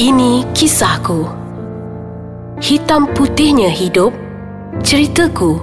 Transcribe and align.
Ini 0.00 0.48
kisahku. 0.56 1.28
Hitam 2.56 3.04
putihnya 3.12 3.68
hidup. 3.68 4.16
Ceritaku. 4.80 5.60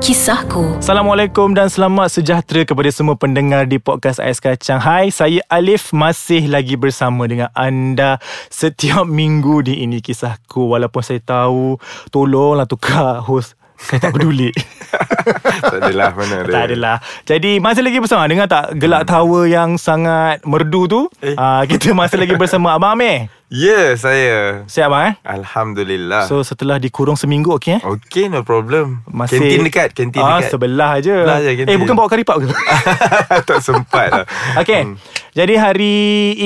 Kisahku. 0.00 0.80
Assalamualaikum 0.80 1.52
dan 1.52 1.68
selamat 1.68 2.08
sejahtera 2.16 2.64
kepada 2.64 2.88
semua 2.88 3.12
pendengar 3.20 3.68
di 3.68 3.76
podcast 3.76 4.24
Ais 4.24 4.40
Kacang. 4.40 4.80
Hai, 4.80 5.12
saya 5.12 5.44
Alif 5.52 5.92
masih 5.92 6.48
lagi 6.48 6.80
bersama 6.80 7.28
dengan 7.28 7.52
anda 7.52 8.16
setiap 8.48 9.04
minggu 9.20 9.68
di 9.68 9.84
Ini 9.84 10.00
Kisahku. 10.00 10.64
Walaupun 10.72 11.04
saya 11.04 11.20
tahu, 11.20 11.76
tolonglah 12.08 12.64
tukar 12.64 13.20
host. 13.20 13.52
Saya 13.76 14.00
tak 14.00 14.16
peduli. 14.16 14.48
tak 15.60 15.76
adalah 15.76 16.16
mana 16.16 16.34
ada. 16.40 16.52
tak 16.56 16.62
adalah. 16.72 16.96
Jadi 17.28 17.60
masih 17.60 17.82
lagi 17.84 17.98
bersama 18.00 18.24
Dengar 18.24 18.48
tak 18.48 18.80
gelak 18.80 19.04
tawa 19.04 19.44
yang 19.44 19.76
sangat 19.76 20.40
merdu 20.48 20.88
tu? 20.88 21.00
Eh. 21.20 21.36
Uh, 21.36 21.68
kita 21.68 21.92
masih 21.92 22.16
lagi 22.16 22.32
bersama 22.38 22.72
Abang 22.72 22.96
Amir. 22.96 23.28
Ya, 23.52 23.92
saya. 24.00 24.64
Siap 24.64 24.88
bang 24.88 25.04
eh? 25.12 25.14
Alhamdulillah. 25.20 26.24
So 26.32 26.40
setelah 26.40 26.80
dikurung 26.80 27.20
seminggu 27.20 27.52
okey 27.60 27.76
eh? 27.76 27.80
Okay, 27.84 28.32
no 28.32 28.40
problem. 28.40 29.04
Masih 29.04 29.36
Kantin 29.36 29.60
dekat, 29.68 29.88
kantin 29.92 30.24
ah, 30.24 30.40
dekat. 30.40 30.56
sebelah 30.56 30.92
je. 31.04 31.12
Sebelah 31.12 31.38
je 31.44 31.50
kantin. 31.60 31.68
eh 31.68 31.76
bukan 31.76 31.92
bawa 31.92 32.08
karipap 32.08 32.40
ke? 32.40 32.48
tak 33.48 33.60
sempat 33.60 34.08
lah. 34.08 34.24
Okay 34.64 34.88
hmm. 34.88 34.96
Jadi 35.34 35.54
hari 35.58 35.96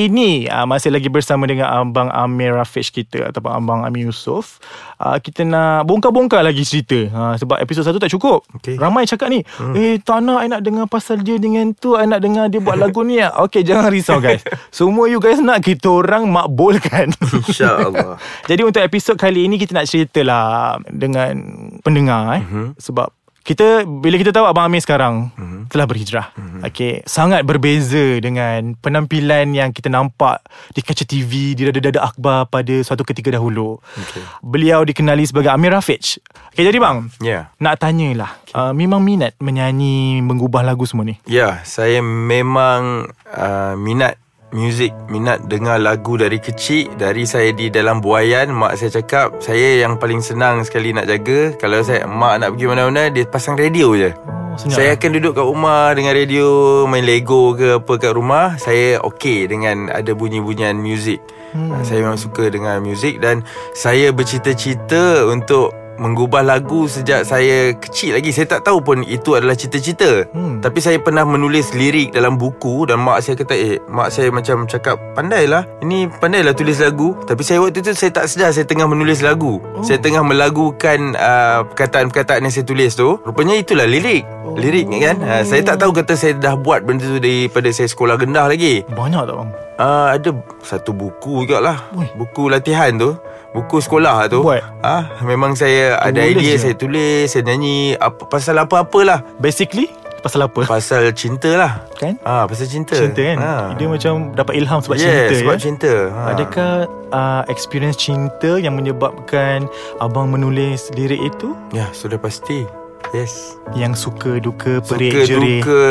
ini 0.09 0.48
uh, 0.48 0.64
Masih 0.64 0.88
lagi 0.88 1.12
bersama 1.12 1.45
dengan 1.45 1.68
Abang 1.68 2.09
Amir 2.09 2.56
Rafiq 2.56 2.88
kita 2.88 3.28
Ataupun 3.28 3.52
Abang 3.52 3.80
Amir 3.84 4.09
Yusof 4.09 4.56
uh, 4.96 5.20
Kita 5.20 5.45
nak 5.45 5.84
bongkar-bongkar 5.84 6.40
lagi 6.40 6.65
cerita 6.65 6.96
uh, 7.12 7.34
Sebab 7.37 7.60
episod 7.60 7.84
satu 7.84 8.01
tak 8.01 8.09
cukup 8.09 8.48
Okey. 8.56 8.80
Ramai 8.80 9.04
cakap 9.04 9.28
ni 9.28 9.45
hmm. 9.45 9.74
Eh 9.76 10.01
tak 10.01 10.24
nak 10.24 10.40
I 10.40 10.48
nak 10.48 10.65
dengar 10.65 10.88
pasal 10.88 11.20
dia 11.20 11.37
dengan 11.37 11.76
tu 11.76 12.01
I 12.01 12.09
nak 12.09 12.24
dengar 12.24 12.48
dia 12.48 12.65
buat 12.65 12.80
lagu 12.80 13.04
ni 13.04 13.20
Okay 13.20 13.60
jangan 13.68 13.92
risau 13.92 14.24
guys 14.24 14.40
Semua 14.73 15.04
you 15.12 15.20
guys 15.20 15.37
nak 15.45 15.60
Kita 15.60 15.92
orang 15.92 16.24
makbulkan 16.24 16.88
InsyaAllah. 17.45 18.16
Jadi 18.45 18.62
untuk 18.62 18.80
episod 18.80 19.15
kali 19.15 19.45
ini 19.45 19.56
Kita 19.56 19.73
nak 19.73 19.84
cerita 19.84 20.20
lah 20.20 20.77
Dengan 20.85 21.35
pendengar 21.80 22.37
eh. 22.37 22.43
Mhm. 22.43 22.76
Sebab 22.76 23.09
kita 23.40 23.80
bila 23.80 24.21
kita 24.21 24.29
tahu 24.29 24.45
Abang 24.45 24.68
Amir 24.68 24.76
sekarang 24.79 25.32
Mhm. 25.32 25.73
telah 25.73 25.88
berhijrah. 25.88 26.37
Okey, 26.60 27.01
sangat 27.04 27.49
berbeza 27.49 28.21
dengan 28.21 28.77
penampilan 28.77 29.49
yang 29.52 29.73
kita 29.73 29.88
nampak 29.88 30.45
di 30.71 30.85
kaca 30.85 31.01
TV 31.01 31.57
di 31.57 31.65
dada-dada 31.65 32.04
akhbar 32.04 32.45
pada 32.45 32.77
suatu 32.85 33.09
ketika 33.09 33.32
dahulu. 33.32 33.80
Okey. 33.96 34.21
Beliau 34.45 34.84
dikenali 34.84 35.24
sebagai 35.24 35.49
Amir 35.49 35.73
Rafiq. 35.73 36.21
Okey, 36.52 36.60
jadi 36.62 36.77
bang, 36.77 37.09
Ya. 37.21 37.49
nak 37.57 37.80
tanyalah. 37.80 38.37
Uh, 38.52 38.73
memang 38.73 39.01
minat 39.01 39.32
menyanyi, 39.38 40.21
mengubah 40.21 40.60
lagu 40.60 40.84
semua 40.84 41.09
ni? 41.09 41.16
Ya, 41.24 41.65
saya 41.65 42.05
memang 42.05 43.09
uh, 43.27 43.73
minat 43.77 44.21
muzik, 44.52 44.93
minat 45.13 45.45
dengar 45.46 45.77
lagu 45.80 46.16
dari 46.16 46.41
kecil. 46.41 46.93
Dari 46.96 47.24
saya 47.29 47.52
di 47.52 47.68
dalam 47.68 48.01
buayan, 48.01 48.52
mak 48.52 48.80
saya 48.80 49.01
cakap, 49.01 49.37
saya 49.40 49.85
yang 49.85 50.01
paling 50.01 50.24
senang 50.24 50.65
sekali 50.65 50.93
nak 50.93 51.09
jaga. 51.09 51.52
Kalau 51.60 51.80
saya 51.85 52.09
mak 52.09 52.40
nak 52.40 52.57
pergi 52.57 52.66
mana-mana, 52.68 53.02
dia 53.13 53.24
pasang 53.29 53.59
radio 53.59 53.93
je. 53.95 54.10
Oh, 54.15 54.57
senyap. 54.57 54.77
Saya 54.77 54.90
akan 54.96 55.10
duduk 55.21 55.32
kat 55.37 55.46
rumah 55.46 55.93
dengan 55.95 56.13
radio, 56.16 56.49
main 56.88 57.05
Lego 57.05 57.55
ke 57.55 57.79
apa 57.79 57.93
kat 58.01 58.13
rumah. 58.16 58.57
Saya 58.57 58.99
okey 59.05 59.46
dengan 59.49 59.93
ada 59.93 60.13
bunyi-bunyian 60.16 60.79
muzik. 60.80 61.21
Hmm. 61.52 61.80
Saya 61.80 62.05
memang 62.05 62.21
suka 62.21 62.52
dengan 62.52 62.85
muzik 62.85 63.24
dan 63.24 63.40
saya 63.73 64.12
bercita-cita 64.12 65.25
untuk 65.25 65.72
mengubah 65.99 66.47
lagu 66.47 66.87
sejak 66.87 67.27
saya 67.27 67.75
kecil 67.75 68.16
lagi. 68.16 68.31
Saya 68.31 68.47
tak 68.47 68.71
tahu 68.71 68.81
pun 68.81 69.03
itu 69.04 69.34
adalah 69.34 69.59
cita-cita. 69.59 70.25
Hmm. 70.31 70.62
Tapi 70.62 70.78
saya 70.78 70.99
pernah 71.03 71.27
menulis 71.27 71.75
lirik 71.75 72.15
dalam 72.15 72.38
buku 72.38 72.87
dan 72.87 73.03
mak 73.03 73.21
saya 73.21 73.34
kata, 73.34 73.55
"Eh, 73.55 73.77
mak 73.91 74.15
saya 74.15 74.31
macam 74.31 74.65
cakap, 74.65 74.97
pandailah. 75.19 75.66
Ini 75.82 76.09
pandailah 76.22 76.55
tulis 76.55 76.78
lagu." 76.78 77.19
Tapi 77.27 77.43
saya 77.43 77.59
waktu 77.60 77.82
tu 77.82 77.93
saya 77.93 78.15
tak 78.15 78.31
sedar 78.31 78.55
saya 78.55 78.65
tengah 78.65 78.87
menulis 78.87 79.21
lagu. 79.21 79.59
Oh. 79.59 79.82
Saya 79.82 79.99
tengah 79.99 80.22
melagukan 80.22 81.19
uh, 81.19 81.66
perkataan-perkataan 81.75 82.47
yang 82.47 82.55
saya 82.55 82.65
tulis 82.65 82.94
tu. 82.94 83.19
Rupanya 83.27 83.59
itulah 83.59 83.84
lirik. 83.84 84.22
Oh. 84.47 84.55
Lirik 84.55 84.87
kan. 85.03 85.19
Uh, 85.19 85.43
saya 85.43 85.61
tak 85.67 85.83
tahu 85.83 85.91
kata 85.93 86.15
saya 86.15 86.33
dah 86.39 86.55
buat 86.55 86.87
benda 86.87 87.05
tu 87.05 87.19
daripada 87.19 87.69
saya 87.75 87.91
sekolah 87.91 88.15
rendah 88.17 88.47
lagi. 88.47 88.87
Banyak 88.89 89.27
tak 89.27 89.34
bang? 89.34 89.51
Uh, 89.78 90.09
ada 90.11 90.31
satu 90.62 90.91
buku 90.91 91.47
juga 91.47 91.62
lah. 91.62 91.78
Buku 92.19 92.51
latihan 92.51 92.91
tu 92.99 93.15
Buku 93.50 93.81
sekolah 93.81 94.28
tu 94.28 94.44
Buat? 94.44 94.60
ah, 94.81 95.09
Memang 95.22 95.53
saya 95.53 95.97
ada 95.97 96.20
Tulis 96.20 96.36
idea 96.36 96.53
je? 96.53 96.60
Saya 96.60 96.75
tulis 96.75 97.25
Saya 97.26 97.42
nyanyi 97.44 97.97
apa, 97.97 98.22
Pasal 98.25 98.56
apa-apalah 98.56 99.25
Basically 99.36 99.88
pasal 100.19 100.42
apa? 100.44 100.66
Pasal 100.66 101.14
cinta 101.14 101.47
lah 101.54 101.86
Kan? 101.94 102.19
ah, 102.22 102.42
Pasal 102.44 102.66
cinta 102.66 102.92
Cinta 102.92 103.22
kan? 103.22 103.36
ah. 103.38 103.66
Dia 103.72 103.86
macam 103.86 104.34
dapat 104.34 104.59
ilham 104.59 104.82
sebab 104.82 104.98
yes, 104.98 105.06
cinta 105.06 105.34
sebab 105.38 105.54
ya? 105.54 105.60
cinta 105.62 105.92
ah. 106.10 106.26
Adakah 106.28 106.70
uh, 107.09 107.42
experience 107.47 107.97
cinta 107.97 108.59
yang 108.59 108.75
menyebabkan 108.75 109.70
abang 109.97 110.28
menulis 110.28 110.91
lirik 110.92 111.22
itu 111.22 111.54
Ya 111.70 111.86
sudah 111.92 112.19
pasti 112.19 112.66
Yes 113.11 113.57
yang 113.77 113.93
suka 113.93 114.37
duka 114.37 114.81
perik 114.81 115.13
Suka 115.13 115.21
jerih 115.25 115.61
duka 115.61 115.85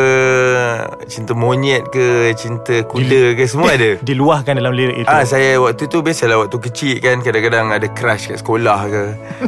Cinta 1.05 1.33
monyet 1.33 1.85
ke 1.89 2.33
Cinta 2.33 2.81
kuda 2.83 3.33
ke 3.33 3.45
Semua 3.45 3.73
ada 3.73 3.97
diluahkan 3.99 4.53
dalam 4.53 4.73
lirik 4.73 5.01
itu. 5.01 5.07
Ah 5.07 5.21
saya 5.21 5.57
waktu 5.57 5.85
tu 5.85 6.01
biasalah 6.01 6.41
waktu 6.41 6.57
kecil 6.59 6.97
kan 6.97 7.21
kadang-kadang 7.21 7.69
ada 7.69 7.85
crush 7.87 8.27
kat 8.27 8.37
sekolah 8.37 8.79
ke. 8.85 9.03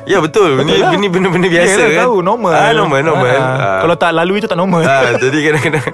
Ya 0.06 0.22
betul. 0.22 0.62
Ini 0.62 0.94
ini 0.94 1.08
benda-benda 1.10 1.46
biasa 1.48 1.74
Yalah, 1.74 1.90
kan. 1.90 2.02
tahu 2.06 2.16
normal. 2.22 2.54
Ah 2.54 2.72
normal 2.72 3.00
normal. 3.02 3.34
Ah, 3.34 3.58
Ah. 3.60 3.80
Kalau 3.82 3.96
tak 3.96 4.12
lalu 4.14 4.34
itu 4.38 4.48
tak 4.48 4.58
normal. 4.58 4.82
Ah, 4.82 5.18
jadi 5.18 5.38
kadang-kadang 5.42 5.90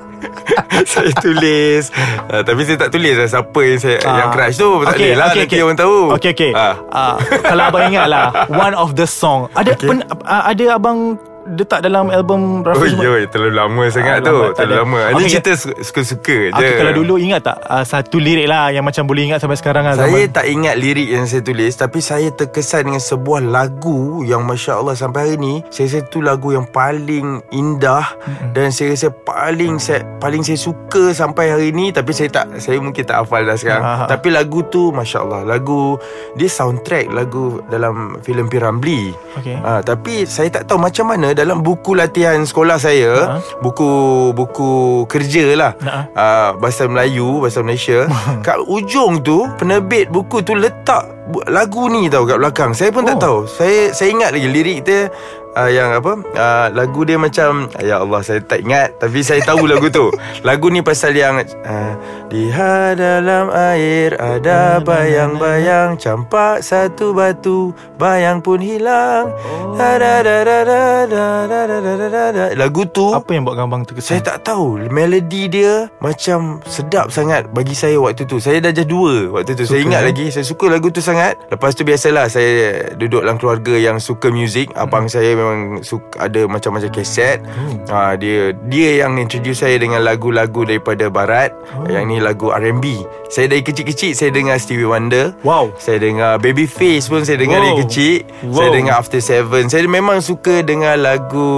saya 0.92 1.12
tulis 1.18 1.84
ah, 2.28 2.44
Tapi 2.44 2.62
saya 2.62 2.78
tak 2.78 2.92
tulis 2.92 3.16
lah 3.16 3.28
Siapa 3.28 3.59
yang 3.62 3.80
saya 3.80 3.97
Ah. 4.03 4.16
Yang 4.18 4.30
crush 4.31 4.56
tu 4.57 4.69
Tak 4.84 4.92
okay, 4.92 5.12
lah 5.13 5.28
Nanti 5.31 5.57
orang 5.57 5.80
tahu 5.80 5.97
Okay 6.13 6.31
okay 6.31 6.52
ah. 6.52 6.75
Ah, 6.92 7.16
Kalau 7.18 7.63
abang 7.66 7.84
ingat 7.88 8.06
lah 8.06 8.25
One 8.66 8.75
of 8.75 8.94
the 8.94 9.07
song 9.07 9.47
Ada 9.53 9.72
Okay. 9.74 9.88
pen, 9.88 10.03
ah, 10.24 10.44
Ada 10.46 10.75
abang 10.75 11.16
Letak 11.47 11.79
dalam 11.79 12.09
album 12.09 12.61
Oh 12.61 12.73
Rafiq 12.73 12.97
ya 12.97 13.22
terlalu 13.28 13.53
lama 13.53 13.83
sangat 13.88 14.13
Ah, 14.16 14.19
tu 14.19 14.33
lama, 14.33 14.45
Terlalu 14.51 14.66
ada. 14.66 14.75
lama 14.81 15.00
Ini 15.06 15.13
Okay. 15.16 15.29
cerita 15.31 15.51
su- 15.53 15.78
suka-suka 15.79 16.38
je 16.51 16.67
kalau 16.75 16.94
dulu 16.95 17.16
ingat 17.16 17.41
tak 17.44 17.57
uh, 17.61 17.81
Satu 17.81 18.17
lirik 18.17 18.45
lah 18.45 18.69
Yang 18.69 18.81
macam 18.83 19.03
boleh 19.06 19.23
ingat 19.25 19.39
sampai 19.39 19.53
sekarang 19.56 19.83
lah 19.83 19.94
Saya 19.94 20.09
zaman. 20.09 20.33
tak 20.33 20.45
ingat 20.47 20.75
lirik 20.75 21.06
yang 21.07 21.23
saya 21.23 21.41
tulis 21.41 21.69
Tapi 21.72 22.00
saya 22.00 22.28
terkesan 22.29 22.81
dengan 22.88 22.97
sebuah 23.00 23.41
lagu 23.41 23.97
Yang 24.22 24.41
Masya 24.44 24.73
Allah 24.75 24.95
sampai 24.95 25.19
hari 25.23 25.38
ni 25.38 25.53
Saya 25.67 25.85
rasa 25.88 26.00
itu 26.01 26.17
lagu 26.19 26.50
yang 26.50 26.66
paling 26.66 27.28
indah 27.51 28.06
mm-hmm. 28.16 28.50
Dan 28.51 28.67
saya 28.69 28.88
rasa 28.91 29.09
paling 29.12 29.77
saya, 29.77 30.01
paling 30.17 30.41
saya 30.41 30.57
suka 30.57 31.12
sampai 31.12 31.45
hari 31.47 31.69
ni 31.69 31.89
Tapi 31.89 32.09
saya 32.09 32.29
tak 32.31 32.57
Saya 32.57 32.79
mungkin 32.79 33.03
tak 33.03 33.22
hafal 33.22 33.44
dah 33.44 33.53
sekarang 33.53 33.83
Ah. 33.85 34.07
Tapi 34.07 34.27
lagu 34.29 34.66
tu 34.66 34.89
Masya 34.89 35.22
Allah 35.22 35.45
Lagu 35.45 35.94
Dia 36.33 36.47
soundtrack 36.47 37.06
lagu 37.07 37.62
dalam 37.67 38.17
filem 38.19 38.47
Piramli 38.47 39.13
Okay. 39.35 39.59
Ah, 39.59 39.79
Tapi 39.79 40.23
saya 40.23 40.47
tak 40.47 40.66
tahu 40.66 40.79
macam 40.79 41.06
mana 41.06 41.34
Dalam 41.35 41.59
buku 41.59 41.91
latihan 41.94 42.40
sekolah 42.41 42.79
saya 42.79 43.12
Ah. 43.16 43.40
Buku 43.59 43.90
buku 44.31 45.03
kerja 45.12 45.51
lah 45.53 45.72
Ah. 45.84 46.03
uh, 46.16 46.50
bahasa 46.56 46.88
Melayu, 46.88 47.44
bahasa 47.44 47.59
Malaysia. 47.59 48.07
kat 48.47 48.57
ujung 48.63 49.19
tu 49.19 49.45
penerbit 49.59 50.07
buku 50.07 50.40
tu 50.41 50.56
letak 50.56 51.12
lagu 51.51 51.91
ni 51.91 52.07
tau 52.07 52.24
kat 52.24 52.40
belakang. 52.40 52.72
Saya 52.72 52.90
pun 52.95 53.03
oh. 53.03 53.07
tak 53.12 53.18
tahu. 53.19 53.38
Saya 53.45 53.91
saya 53.91 54.09
ingat 54.16 54.31
lagi 54.31 54.47
lirik 54.47 54.79
dia 54.88 55.12
uh, 55.55 55.69
yang 55.71 55.95
apa? 55.95 56.19
Uh, 56.35 56.67
lagu 56.75 57.07
dia 57.07 57.16
macam 57.16 57.71
ya 57.79 58.03
Allah 58.03 58.21
saya 58.21 58.43
tak 58.43 58.63
ingat 58.63 58.99
tapi 58.99 59.23
saya 59.23 59.39
tahu 59.43 59.67
lagu 59.67 59.88
tu. 59.91 60.07
Lagu 60.47 60.69
ni 60.69 60.83
pasal 60.85 61.17
yang 61.17 61.41
uh, 61.41 61.93
di 62.29 62.51
dalam 62.95 63.49
air 63.49 64.13
ada 64.19 64.77
bayang-bayang 64.83 65.97
campak 65.97 66.61
satu 66.61 67.15
batu 67.15 67.73
bayang 67.97 68.44
pun 68.44 68.61
hilang. 68.61 69.33
Oh. 69.33 69.73
Da, 69.75 69.97
da, 69.97 70.21
da, 70.21 70.44
da, 70.45 70.59
da, 70.63 70.85
da, 71.05 71.25
da, 71.45 71.61
da, 71.67 71.77
da, 71.81 72.07
da, 72.09 72.23
da. 72.31 72.45
Lagu 72.55 72.88
tu 72.89 73.11
Apa 73.11 73.35
yang 73.35 73.44
buat 73.44 73.59
abang 73.59 73.83
terkesan 73.83 74.15
saya 74.15 74.21
tak 74.21 74.47
tahu 74.47 74.79
Melodi 74.89 75.51
dia 75.51 75.91
Macam 75.99 76.63
sedap 76.63 77.11
sangat 77.11 77.51
Bagi 77.51 77.75
saya 77.75 77.99
waktu 77.99 78.25
tu 78.25 78.39
Saya 78.39 78.57
dah 78.63 78.71
jadi 78.71 78.89
dua 78.89 79.29
Waktu 79.35 79.53
tu 79.59 79.67
Saya 79.69 79.83
Suka, 79.83 79.88
ingat 79.91 80.01
eh? 80.01 80.05
lagi 80.09 80.25
Saya 80.33 80.45
suka 80.47 80.65
lagu 80.71 80.88
tu 80.89 81.03
sangat 81.03 81.38
Lepas 81.51 81.77
tu 81.77 81.85
biasalah 81.85 82.25
Saya 82.31 82.89
duduk 82.97 83.21
dalam 83.21 83.35
keluarga 83.35 83.75
Yang 83.75 84.07
suka 84.07 84.31
muzik 84.31 84.71
Abang 84.74 85.12
saya 85.12 85.38
memang 85.38 85.44
suka, 85.81 86.24
Ada 86.24 86.45
macam-macam 86.45 86.89
kaset 86.92 87.39
Hmm. 87.45 87.83
ha, 87.88 88.13
Dia 88.13 88.53
Dia 88.65 89.03
yang 89.03 89.15
introduce 89.15 89.62
saya 89.62 89.75
Dengan 89.75 90.01
lagu-lagu 90.01 90.63
daripada 90.63 91.07
barat 91.07 91.51
Oh. 91.75 91.83
Yang 91.86 92.03
ni 92.06 92.18
lagu 92.19 92.50
R&B 92.50 92.86
Saya 93.27 93.47
dari 93.47 93.59
kecil-kecil 93.59 94.13
Saya 94.13 94.30
dengar 94.30 94.56
Stevie 94.56 94.86
Wonder 94.86 95.33
Wow 95.42 95.74
saya 95.75 95.97
dengar 95.97 96.38
Babyface 96.38 97.06
pun 97.06 97.21
saya 97.21 97.36
dengar 97.36 97.57
Wow. 97.57 97.65
dari 97.65 97.75
kecil. 97.83 98.15
Wow. 98.44 98.53
Saya 98.53 98.69
dengar 98.71 98.94
After 98.95 99.19
Seven. 99.19 99.63
Saya 99.65 99.83
memang 99.86 100.19
suka 100.19 100.62
dengar 100.62 100.95
lagu 100.95 101.50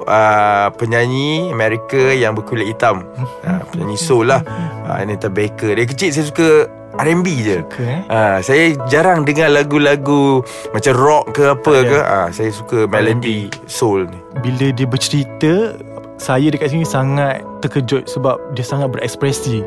uh, 0.00 0.68
penyanyi 0.74 1.48
Amerika 1.48 2.12
yang 2.12 2.32
berkulit 2.32 2.68
hitam. 2.68 3.06
Uh, 3.42 3.60
penyanyi 3.70 3.96
soul 3.96 4.26
lah. 4.26 4.42
Uh, 4.84 4.98
Anita 4.98 5.26
Baker. 5.26 5.72
Dari 5.72 5.86
kecil 5.86 6.10
saya 6.10 6.26
suka 6.26 6.66
R&B 6.96 7.26
je. 7.38 7.56
Suka, 7.60 7.82
eh? 7.82 8.00
Ah, 8.06 8.36
saya 8.40 8.62
jarang 8.86 9.22
dengar 9.22 9.48
lagu-lagu 9.48 10.40
macam 10.70 10.92
rock 10.92 11.24
ke 11.32 11.42
apa 11.46 11.72
Tak 11.72 11.82
ada. 11.82 11.90
ke. 11.90 11.98
Ah, 12.02 12.28
saya 12.30 12.50
suka 12.50 12.78
melody 12.86 13.52
soul 13.66 14.08
ni. 14.08 14.18
Bila 14.40 14.70
dia 14.70 14.86
bercerita 14.86 15.76
Saya 16.16 16.48
dekat 16.48 16.72
sini 16.72 16.82
sangat 16.82 17.44
terkejut 17.60 18.08
Sebab 18.08 18.52
dia 18.52 18.64
sangat 18.64 18.88
berekspresi. 18.88 19.60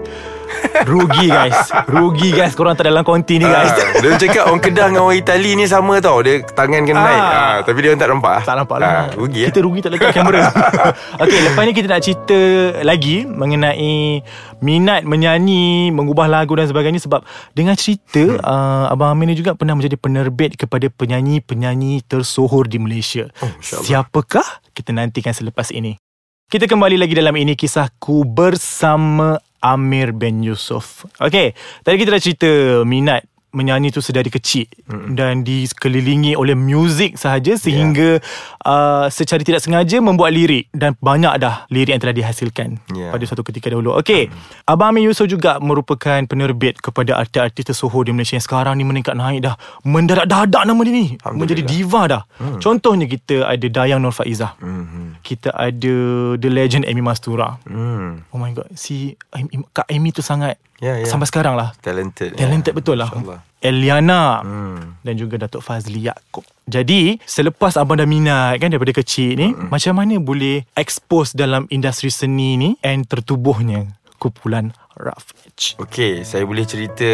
Rugi 0.89 1.29
guys. 1.29 1.69
Rugi 1.85 2.33
guys. 2.33 2.57
Korang 2.57 2.73
tak 2.73 2.89
dalam 2.89 3.05
konti 3.05 3.37
ni 3.37 3.45
guys. 3.45 3.69
Ah, 3.69 4.01
dia 4.01 4.17
cakap 4.17 4.49
orang 4.49 4.57
Kedah 4.57 4.89
dengan 4.89 5.05
orang 5.05 5.21
Itali 5.21 5.53
ni 5.53 5.69
sama 5.69 6.01
tau. 6.01 6.25
Dia 6.25 6.41
tangan 6.41 6.89
kena 6.89 6.97
Ah. 6.97 7.05
naik. 7.05 7.21
Ah, 7.21 7.55
Tapi 7.61 7.77
dia 7.79 7.89
orang 7.93 8.01
tak 8.01 8.09
nampak. 8.09 8.37
Tak 8.49 8.55
nampak 8.57 8.77
lah. 8.81 8.89
Ah, 8.89 9.05
Rugi 9.13 9.45
Kita 9.45 9.61
rugi 9.61 9.79
tak 9.85 9.91
letak 9.93 10.09
kamera. 10.09 10.41
Okay 11.21 11.39
lepas 11.45 11.63
ni 11.69 11.71
kita 11.77 11.87
nak 11.91 12.01
cerita 12.01 12.39
Lagi 12.81 13.29
Mengenai 13.29 14.23
Minat 14.63 15.05
menyanyi 15.05 15.93
Mengubah 15.93 16.25
lagu 16.25 16.55
dan 16.57 16.65
sebagainya 16.65 16.99
Sebab 16.99 17.23
Dengan 17.53 17.75
cerita 17.77 18.19
hmm. 18.19 18.41
uh, 18.41 18.91
Abang 18.91 19.13
Amin 19.13 19.31
ni 19.31 19.35
juga 19.37 19.53
Pernah 19.53 19.77
menjadi 19.77 19.95
penerbit 19.95 20.57
Kepada 20.57 20.89
penyanyi-penyanyi 20.89 22.03
Tersohor 22.07 22.65
di 22.65 22.81
Malaysia. 22.81 23.29
Oh. 23.43 23.51
Siapakah? 23.61 24.65
Kita 24.73 24.95
nantikan 24.95 25.31
selepas 25.31 25.69
ini 25.69 26.08
kita 26.49 26.65
kembali 26.65 26.97
lagi 26.97 27.13
dalam 27.13 27.37
ini 27.37 27.53
kisahku 27.53 28.25
bersama 28.25 29.37
Amir 29.61 30.17
bin 30.17 30.41
Yusof. 30.41 31.05
Okey, 31.21 31.53
tadi 31.85 31.95
kita 32.01 32.09
dah 32.09 32.17
cerita 32.17 32.51
minat 32.89 33.21
menyanyi 33.49 33.89
tu 33.89 33.99
sedari 33.99 34.29
kecil 34.29 34.69
mm. 34.85 35.17
dan 35.17 35.41
dikelilingi 35.41 36.37
oleh 36.37 36.53
muzik 36.53 37.17
sahaja 37.17 37.57
sehingga 37.57 38.21
yeah. 38.21 38.65
uh, 38.65 39.05
secara 39.09 39.41
tidak 39.41 39.61
sengaja 39.61 39.97
membuat 39.97 40.31
lirik 40.31 40.69
dan 40.69 40.93
banyak 41.01 41.33
dah 41.41 41.65
lirik 41.69 41.97
yang 41.97 42.01
telah 42.01 42.13
dihasilkan 42.13 42.81
Yeah. 42.89 43.13
pada 43.13 43.23
suatu 43.25 43.45
ketika 43.45 43.69
dahulu. 43.69 43.95
Okey, 44.01 44.29
mm. 44.29 44.65
Abang 44.65 44.93
Amir 44.93 45.09
Yusof 45.09 45.29
juga 45.29 45.57
merupakan 45.61 46.21
penerbit 46.25 46.81
kepada 46.81 47.17
artis-artis 47.17 47.73
tersohor 47.73 48.05
di 48.05 48.11
Malaysia 48.11 48.37
yang 48.37 48.45
sekarang 48.45 48.73
ni 48.77 48.85
meningkat 48.85 49.13
naik 49.13 49.45
dah 49.45 49.55
mendadak-dadak 49.85 50.63
nama 50.65 50.81
dia 50.85 50.93
ni 50.93 51.05
menjadi 51.33 51.61
diva 51.65 52.01
dah. 52.05 52.23
Mm. 52.37 52.59
Contohnya 52.61 53.05
kita 53.05 53.45
ada 53.45 53.67
Dayang 53.69 54.01
Nur 54.01 54.13
Faizah. 54.13 54.53
Mhm. 54.61 55.21
Kita 55.21 55.53
ada 55.53 55.95
The 56.37 56.49
Legend 56.49 56.83
Amy 56.85 57.01
Mastura. 57.01 57.57
Hmm, 57.65 58.25
Oh 58.29 58.39
my 58.39 58.53
god, 58.53 58.69
si 58.73 59.17
Amy- 59.33 59.65
Kak 59.69 59.89
Amy 59.89 60.09
tu 60.09 60.21
sangat 60.21 60.57
Ya, 60.79 60.95
ya. 60.95 61.05
sampai 61.05 61.25
sekarang 61.25 61.53
lah. 61.53 61.75
Talented 61.77 62.33
Talented 62.33 62.71
ya. 62.71 62.75
betul 62.75 62.95
lah. 62.95 63.07
InsyaAllah. 63.09 63.39
Eliana 63.59 64.23
Hmm. 64.39 64.95
dan 65.01 65.13
juga 65.13 65.35
Datuk 65.37 65.59
Fazli 65.59 65.99
Yaakob. 66.01 66.47
Jadi, 66.63 67.19
selepas 67.21 67.75
abang 67.75 67.95
dah 67.95 68.05
minat 68.05 68.55
kan 68.55 68.69
daripada 68.69 68.93
kecil 68.93 69.35
ni, 69.35 69.47
mm 69.49 69.67
macam 69.67 69.93
mana 69.93 70.15
boleh 70.17 70.63
expose 70.73 71.33
dalam 71.33 71.67
industri 71.67 72.07
seni 72.07 72.55
ni 72.55 72.69
and 72.79 73.03
tertubuhnya 73.05 73.91
kumpulan 74.15 74.71
Rough 74.95 75.31
Edge? 75.41 75.75
Okay 75.77 76.21
Saya 76.21 76.43
boleh 76.43 76.63
cerita 76.63 77.07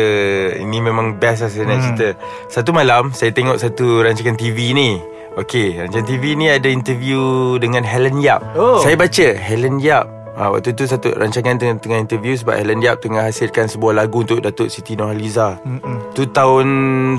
Ini 0.56 0.78
memang 0.80 1.16
best 1.16 1.40
lah 1.40 1.50
saya 1.50 1.64
nak 1.64 1.76
Hmm. 1.76 1.84
cerita 1.88 2.08
Satu 2.48 2.70
malam 2.72 3.10
Saya 3.10 3.30
tengok 3.30 3.56
satu 3.56 4.02
rancangan 4.02 4.34
TV 4.34 4.74
ni 4.74 4.98
Okay 5.38 5.78
Rancangan 5.78 6.08
TV 6.08 6.34
ni 6.34 6.50
ada 6.50 6.66
interview 6.66 7.22
Dengan 7.56 7.82
Helen 7.82 8.18
Yap 8.18 8.42
Oh. 8.54 8.82
Saya 8.82 8.98
baca 8.98 9.28
Helen 9.32 9.78
Yap 9.78 10.10
Ha, 10.36 10.52
waktu 10.52 10.76
tu 10.76 10.84
satu 10.84 11.16
rancangan 11.16 11.56
tengah, 11.56 11.80
tengah 11.80 12.00
interview 12.04 12.36
sebab 12.36 12.60
Helen 12.60 12.84
Yap 12.84 13.00
tengah 13.00 13.24
hasilkan 13.24 13.72
sebuah 13.72 13.96
lagu 13.96 14.22
untuk 14.22 14.44
Datuk 14.44 14.68
Siti 14.68 14.94
Nurhaliza. 14.94 15.64
Mm-mm. 15.64 16.12
Tu 16.12 16.28
tahun 16.28 16.68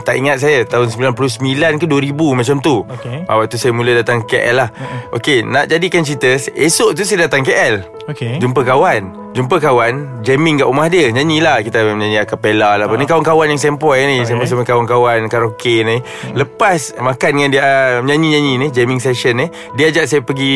tak 0.04 0.20
ingat 0.20 0.36
saya 0.36 0.68
tahun 0.68 0.92
99 0.92 1.80
ke 1.80 1.86
2000 1.88 2.12
macam 2.12 2.56
tu. 2.60 2.84
Okey. 2.84 3.24
Ha, 3.24 3.32
waktu 3.32 3.56
saya 3.56 3.72
mula 3.72 3.96
datang 3.96 4.20
KL 4.20 4.56
lah. 4.56 4.68
Okey, 5.10 5.42
nak 5.42 5.66
jadikan 5.66 6.04
cerita 6.04 6.28
esok 6.52 6.92
tu 6.92 7.02
saya 7.02 7.24
datang 7.24 7.40
KL. 7.40 7.96
Okay. 8.06 8.38
Jumpa 8.38 8.62
kawan 8.62 9.34
Jumpa 9.34 9.58
kawan 9.58 10.22
Jamming 10.22 10.62
kat 10.62 10.70
rumah 10.70 10.86
dia 10.86 11.10
Nyanyilah 11.10 11.58
Kita 11.58 11.82
menyanyi 11.82 12.22
acapella 12.22 12.78
lah 12.78 12.86
apa. 12.86 12.94
Ni 12.94 13.02
kawan-kawan 13.02 13.50
yang 13.50 13.58
sempoi 13.58 14.06
ni 14.06 14.22
Okay. 14.22 14.30
Sama-sama 14.30 14.62
kawan-kawan 14.62 15.26
Karaoke 15.26 15.82
ni 15.82 15.98
Lepas 16.30 16.94
makan 17.02 17.30
dengan 17.34 17.50
dia 17.50 17.62
uh, 17.66 18.06
Menyanyi-nyanyi 18.06 18.62
ni 18.62 18.66
Jamming 18.70 19.02
session 19.02 19.42
ni 19.42 19.50
Dia 19.74 19.90
ajak 19.90 20.06
saya 20.06 20.22
pergi 20.22 20.54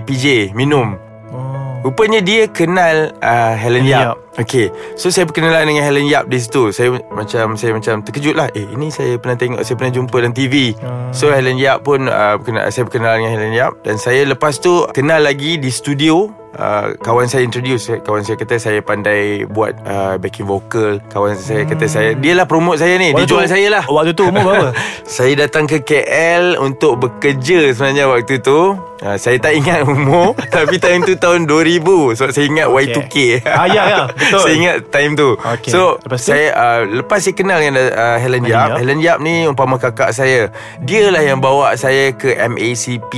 PJ 0.00 0.56
Minum 0.56 0.96
Oh. 1.30 1.69
Rupanya 1.80 2.20
dia 2.20 2.44
kenal 2.44 3.16
uh, 3.24 3.54
Helen 3.56 3.88
Helen 3.88 4.12
Yap. 4.12 4.29
Okay 4.40 4.72
So 4.94 5.08
saya 5.08 5.24
berkenalan 5.24 5.66
dengan 5.66 5.84
Helen 5.84 6.06
Yap 6.06 6.26
di 6.26 6.38
situ 6.38 6.70
Saya 6.70 6.88
macam 7.06 7.54
Saya 7.54 7.70
macam 7.70 8.00
terkejut 8.00 8.32
lah 8.32 8.48
Eh 8.50 8.64
ini 8.66 8.88
saya 8.88 9.14
pernah 9.16 9.36
tengok 9.36 9.60
Saya 9.60 9.76
pernah 9.76 9.92
jumpa 9.92 10.16
dalam 10.16 10.32
TV 10.32 10.72
Ah. 10.80 11.10
So 11.10 11.28
Helen 11.28 11.56
Yap 11.56 11.82
pun 11.82 12.06
uh, 12.06 12.34
berkenal, 12.36 12.64
Saya 12.66 12.82
berkenal 12.82 13.12
dengan 13.14 13.32
Helen 13.32 13.52
Yap 13.52 13.72
Dan 13.80 13.96
saya 13.96 14.24
lepas 14.24 14.56
tu 14.56 14.88
Kenal 14.90 15.22
lagi 15.22 15.56
di 15.56 15.68
studio 15.68 16.32
Uh, 16.50 16.98
kawan 16.98 17.30
saya 17.30 17.46
introduce 17.46 17.94
Kawan 18.02 18.26
saya 18.26 18.34
kata 18.34 18.58
Saya 18.58 18.82
pandai 18.82 19.46
Buat 19.46 19.86
uh, 19.86 20.18
backing 20.18 20.50
vocal 20.50 20.98
Kawan 21.06 21.38
saya 21.38 21.62
kata 21.62 21.86
saya 21.86 22.10
Dia 22.12 22.34
lah 22.34 22.42
promote 22.42 22.82
saya 22.82 22.98
ni 22.98 23.14
Dia 23.14 23.22
Waktu 23.22 23.30
jual 23.30 23.46
tu- 23.46 23.52
saya 23.54 23.66
lah 23.70 23.84
Waktu 23.86 24.12
tu 24.12 24.26
umur 24.26 24.42
berapa? 24.42 24.68
saya 25.06 25.32
datang 25.36 25.66
ke 25.66 25.78
KL 25.80 26.58
untuk 26.58 26.98
bekerja 26.98 27.70
sebenarnya 27.70 28.06
waktu 28.06 28.38
tu. 28.38 28.78
Ha, 29.00 29.16
saya 29.16 29.38
tak 29.38 29.56
ingat 29.56 29.82
umur 29.82 30.38
tapi 30.54 30.76
time 30.76 31.02
tu 31.02 31.16
tahun 31.16 31.46
2000. 31.46 31.82
Sebab 32.14 32.30
saya 32.30 32.46
ingat 32.46 32.66
Okay. 32.68 32.78
Y2K. 32.84 33.16
Ah, 33.44 33.66
ya, 33.66 33.82
ya. 33.88 34.02
Betul. 34.30 34.44
saya 34.46 34.54
ingat 34.54 34.76
time 34.88 35.12
tu. 35.14 35.28
Okay. 35.34 35.70
So, 35.70 35.98
Lepas 36.00 36.20
tu? 36.22 36.30
saya 36.30 36.46
uh, 36.52 36.80
lepas 36.86 37.18
saya 37.18 37.34
kenal 37.34 37.58
dengan 37.58 37.74
uh, 37.90 38.16
Helen 38.16 38.44
Yap. 38.44 38.78
Helen 38.78 38.98
Yap 38.98 39.18
ni 39.18 39.44
umpama 39.44 39.76
kakak 39.76 40.10
saya. 40.10 40.48
Dia 40.80 41.10
lah 41.10 41.20
yang 41.20 41.38
bawa 41.38 41.74
saya 41.74 42.14
ke 42.14 42.34
MACP. 42.36 43.12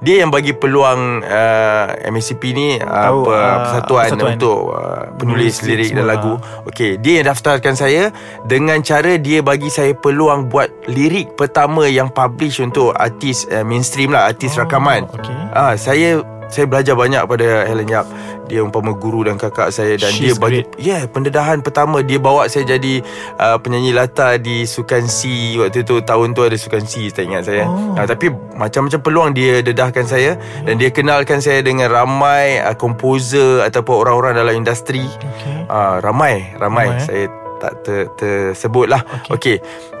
Dia 0.00 0.22
yang 0.22 0.30
bagi 0.30 0.52
peluang 0.52 1.22
uh, 1.22 1.86
MACP 2.06 2.42
ni 2.52 2.68
uh, 2.76 2.86
Tahu, 2.86 3.20
apa, 3.24 3.34
ah, 3.34 3.56
persatuan, 3.58 4.04
persatuan. 4.08 4.32
untuk 4.36 4.58
uh, 4.70 5.02
penulis 5.16 5.54
lirik 5.62 5.90
dan 5.90 6.06
lagu. 6.06 6.36
Okey, 6.64 6.98
dia 6.98 7.20
yang 7.20 7.26
daftarkan 7.26 7.74
saya 7.74 8.10
dengan 8.44 8.78
cara 8.80 9.16
dia 9.16 9.40
bagi 9.40 9.68
saya 9.68 9.92
peluang 9.92 10.46
buat 10.46 10.68
lirik 10.86 11.34
pertama 11.34 11.84
yang 11.84 12.08
publish 12.08 12.58
untuk 12.58 12.92
artis 12.92 13.48
uh, 13.48 13.62
mainstream 13.62 14.10
lah, 14.10 14.28
artis 14.28 14.54
Oh, 14.54 14.64
rakaman. 14.64 15.06
okey. 15.10 15.34
Ah, 15.50 15.74
saya 15.74 16.20
saya 16.48 16.64
belajar 16.64 16.96
banyak 16.96 17.22
pada 17.28 17.64
Helen 17.68 17.88
Yap. 17.88 18.06
Dia 18.48 18.64
umpama 18.64 18.96
guru 18.96 19.28
dan 19.28 19.36
kakak 19.36 19.68
saya 19.68 20.00
dan 20.00 20.08
dia 20.16 20.32
She's 20.32 20.40
bagi 20.40 20.64
great. 20.64 20.80
ya 20.80 20.88
yeah, 20.88 21.02
pendedahan 21.04 21.60
pertama 21.60 22.00
dia 22.00 22.16
bawa 22.16 22.48
saya 22.48 22.64
jadi 22.64 23.04
uh, 23.36 23.60
penyanyi 23.60 23.92
latar 23.92 24.40
di 24.40 24.64
Sukan 24.64 25.04
C 25.04 25.52
waktu 25.60 25.84
tu 25.84 26.00
tahun 26.00 26.32
tu 26.32 26.48
ada 26.48 26.56
Sukan 26.56 26.80
C 26.88 27.12
tak 27.12 27.28
ingat 27.28 27.44
saya. 27.44 27.68
Oh. 27.68 27.92
Ah, 28.00 28.08
tapi 28.08 28.32
macam-macam 28.56 29.00
peluang 29.04 29.30
dia 29.36 29.60
dedahkan 29.60 30.08
saya 30.08 30.40
dan 30.64 30.80
dia 30.80 30.88
kenalkan 30.88 31.44
saya 31.44 31.60
dengan 31.60 31.92
ramai 31.92 32.56
uh, 32.64 32.72
komposer 32.72 33.68
ataupun 33.68 34.08
orang-orang 34.08 34.40
dalam 34.40 34.54
industri. 34.64 35.04
Okay. 35.04 35.68
Ah, 35.68 36.00
ramai, 36.00 36.56
ramai. 36.56 36.88
Ramai, 36.88 36.96
eh? 36.96 37.04
Saya 37.04 37.24
tak 37.58 37.82
ter, 37.82 38.08
tersebut 38.16 38.86
lah. 38.88 39.02
Okey. 39.02 39.34
Okey. 39.34 39.56
Okay. 39.58 39.58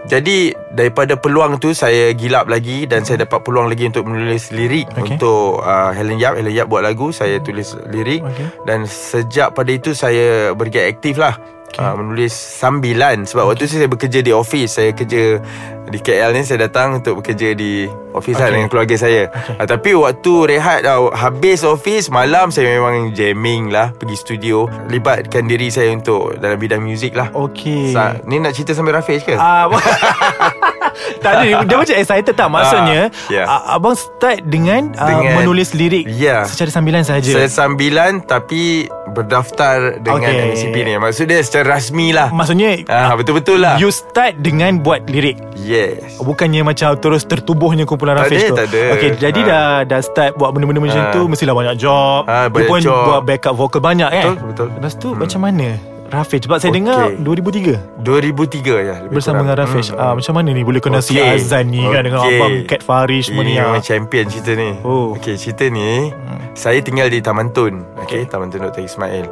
Jadi 0.08 0.56
daripada 0.72 1.18
peluang 1.20 1.60
tu 1.60 1.76
saya 1.76 2.14
gilap 2.16 2.48
lagi 2.48 2.88
dan 2.88 3.04
saya 3.04 3.28
dapat 3.28 3.44
peluang 3.44 3.68
lagi 3.68 3.90
untuk 3.90 4.08
menulis 4.08 4.54
lirik 4.54 4.88
Okey. 4.94 5.18
untuk 5.18 5.60
uh, 5.60 5.90
Helen 5.92 6.16
Yap. 6.16 6.38
Helen 6.38 6.54
Yap 6.54 6.70
buat 6.70 6.86
lagu, 6.86 7.12
saya 7.12 7.42
tulis 7.42 7.76
lirik 7.92 8.24
Okey. 8.24 8.64
dan 8.64 8.88
sejak 8.88 9.52
pada 9.52 9.68
itu 9.68 9.92
saya 9.92 10.56
bergiat 10.56 10.88
aktif 10.88 11.20
lah. 11.20 11.36
Okay. 11.68 11.84
Uh, 11.84 11.94
menulis 11.94 12.32
sambilan 12.32 13.22
sebab 13.22 13.44
waktu 13.46 13.64
tu 13.64 13.76
saya 13.76 13.86
bekerja 13.86 14.18
di 14.18 14.32
office 14.32 14.80
saya 14.80 14.90
kerja 14.90 15.36
di 15.84 15.98
KL 15.98 16.32
ni 16.32 16.40
saya 16.40 16.64
datang 16.64 16.96
untuk 16.96 17.20
bekerja 17.20 17.52
di 17.52 17.84
office 18.10 18.34
okay. 18.34 18.40
lah 18.40 18.46
Okay. 18.46 18.54
dengan 18.54 18.68
keluarga 18.68 18.96
saya 18.96 19.22
Okay. 19.28 19.54
uh, 19.54 19.66
tapi 19.66 19.90
waktu 19.92 20.32
rehat 20.48 20.80
uh, 20.82 21.12
habis 21.12 21.60
office 21.62 22.08
malam 22.08 22.48
saya 22.48 22.72
memang 22.72 23.12
jamming 23.12 23.68
lah 23.68 23.92
pergi 23.92 24.16
studio 24.16 24.64
libatkan 24.88 25.44
diri 25.44 25.68
saya 25.68 25.92
untuk 25.92 26.36
dalam 26.36 26.56
bidang 26.56 26.80
muzik 26.80 27.12
lah 27.12 27.28
Okay. 27.30 27.92
Sa- 27.92 28.16
ni 28.24 28.36
nak 28.36 28.52
cerita 28.52 28.72
sampai 28.72 28.92
Rafiq 28.92 29.22
ke? 29.22 29.36
Ah, 29.36 29.68
tak 31.18 31.32
ada 31.34 31.46
Dia 31.66 31.76
macam 31.76 31.96
excited 31.96 32.32
tak 32.32 32.48
Maksudnya 32.48 33.00
Ah, 33.08 33.28
ya. 33.28 33.42
ah, 33.44 33.62
Abang 33.72 33.94
start 33.94 34.44
dengan, 34.44 34.92
ah, 34.94 35.08
Dengan- 35.08 35.36
Menulis 35.38 35.72
lirik 35.72 36.04
Ya. 36.08 36.44
Secara 36.44 36.70
sambilan 36.70 37.02
saja 37.02 37.26
Saya 37.26 37.46
sambilan 37.46 38.20
tapi 38.22 38.86
berdaftar 39.08 39.98
dengan 39.98 40.20
Okay. 40.20 40.52
MCP 40.52 40.76
ni. 40.82 40.92
Maksud 40.96 41.24
dia 41.24 41.40
secara 41.40 41.74
rasmi 41.74 42.10
lah. 42.10 42.28
Maksudnya 42.28 42.84
Ah 42.86 43.12
betul-betul 43.12 43.58
lah. 43.58 43.76
You 43.76 43.88
start 43.88 44.38
dengan 44.38 44.78
buat 44.78 45.04
lirik 45.04 45.40
Yes. 45.56 46.16
Bukannya 46.18 46.62
macam 46.62 46.94
terus 46.94 47.24
tertubuhnya 47.24 47.82
kumpulan 47.82 48.14
Tak 48.14 48.26
Rafiq 48.26 48.38
ada, 48.38 48.46
tu 48.46 48.54
tak 48.54 48.66
ada. 48.68 48.82
Okay 48.94 49.10
jadi 49.16 49.40
Ah. 49.40 49.46
dah 49.46 49.66
dah 49.88 50.00
start 50.00 50.32
buat 50.34 50.50
benda-benda 50.50 50.80
macam 50.80 51.02
Ah. 51.02 51.10
tu 51.10 51.20
Mestilah 51.24 51.52
banyak 51.52 51.76
job 51.76 52.24
Dia 52.24 52.46
banyak 52.46 52.68
pun 52.68 52.80
job. 52.80 53.04
buat 53.04 53.20
backup 53.22 53.54
vocal 53.54 53.80
banyak 53.80 54.08
kan 54.08 54.28
Betul, 54.30 54.46
betul. 54.46 54.68
Lepas 54.70 54.92
tu 54.94 55.08
macam 55.12 55.40
mana 55.42 55.68
Rafiq 56.08 56.40
Sebab 56.42 56.56
saya 56.56 56.68
Okay. 56.68 56.78
dengar 56.78 57.04
2003 57.18 58.00
2003 58.00 58.74
ya 58.80 58.96
lebih 59.02 59.14
Bersama 59.14 59.40
kurang. 59.40 59.44
dengan 59.44 59.56
Rafiq 59.60 59.86
Hmm. 59.88 60.00
ah, 60.00 60.12
Macam 60.12 60.32
mana 60.34 60.48
ni 60.50 60.62
Boleh 60.62 60.80
kena 60.80 60.98
si 60.98 61.12
Okay. 61.12 61.34
Azan 61.34 61.64
ni 61.68 61.80
kan 61.80 62.02
Dengan 62.02 62.20
Okay. 62.20 62.34
abang 62.34 62.54
Kat 62.64 62.80
Farish 62.80 63.26
semua 63.28 63.42
ni 63.42 63.54
ah. 63.54 63.68
memang 63.68 63.80
champion 63.80 64.24
cerita 64.24 64.52
ni 64.52 64.70
Oh. 64.80 65.12
Okay 65.14 65.34
cerita 65.34 65.64
ni 65.66 66.08
Saya 66.52 66.80
tinggal 66.80 67.06
di 67.06 67.20
Taman 67.20 67.50
Tun 67.50 67.84
Okay, 67.98 68.24
Taman 68.24 68.48
Tun 68.48 68.62
Dr. 68.62 68.82
Ismail 68.82 69.28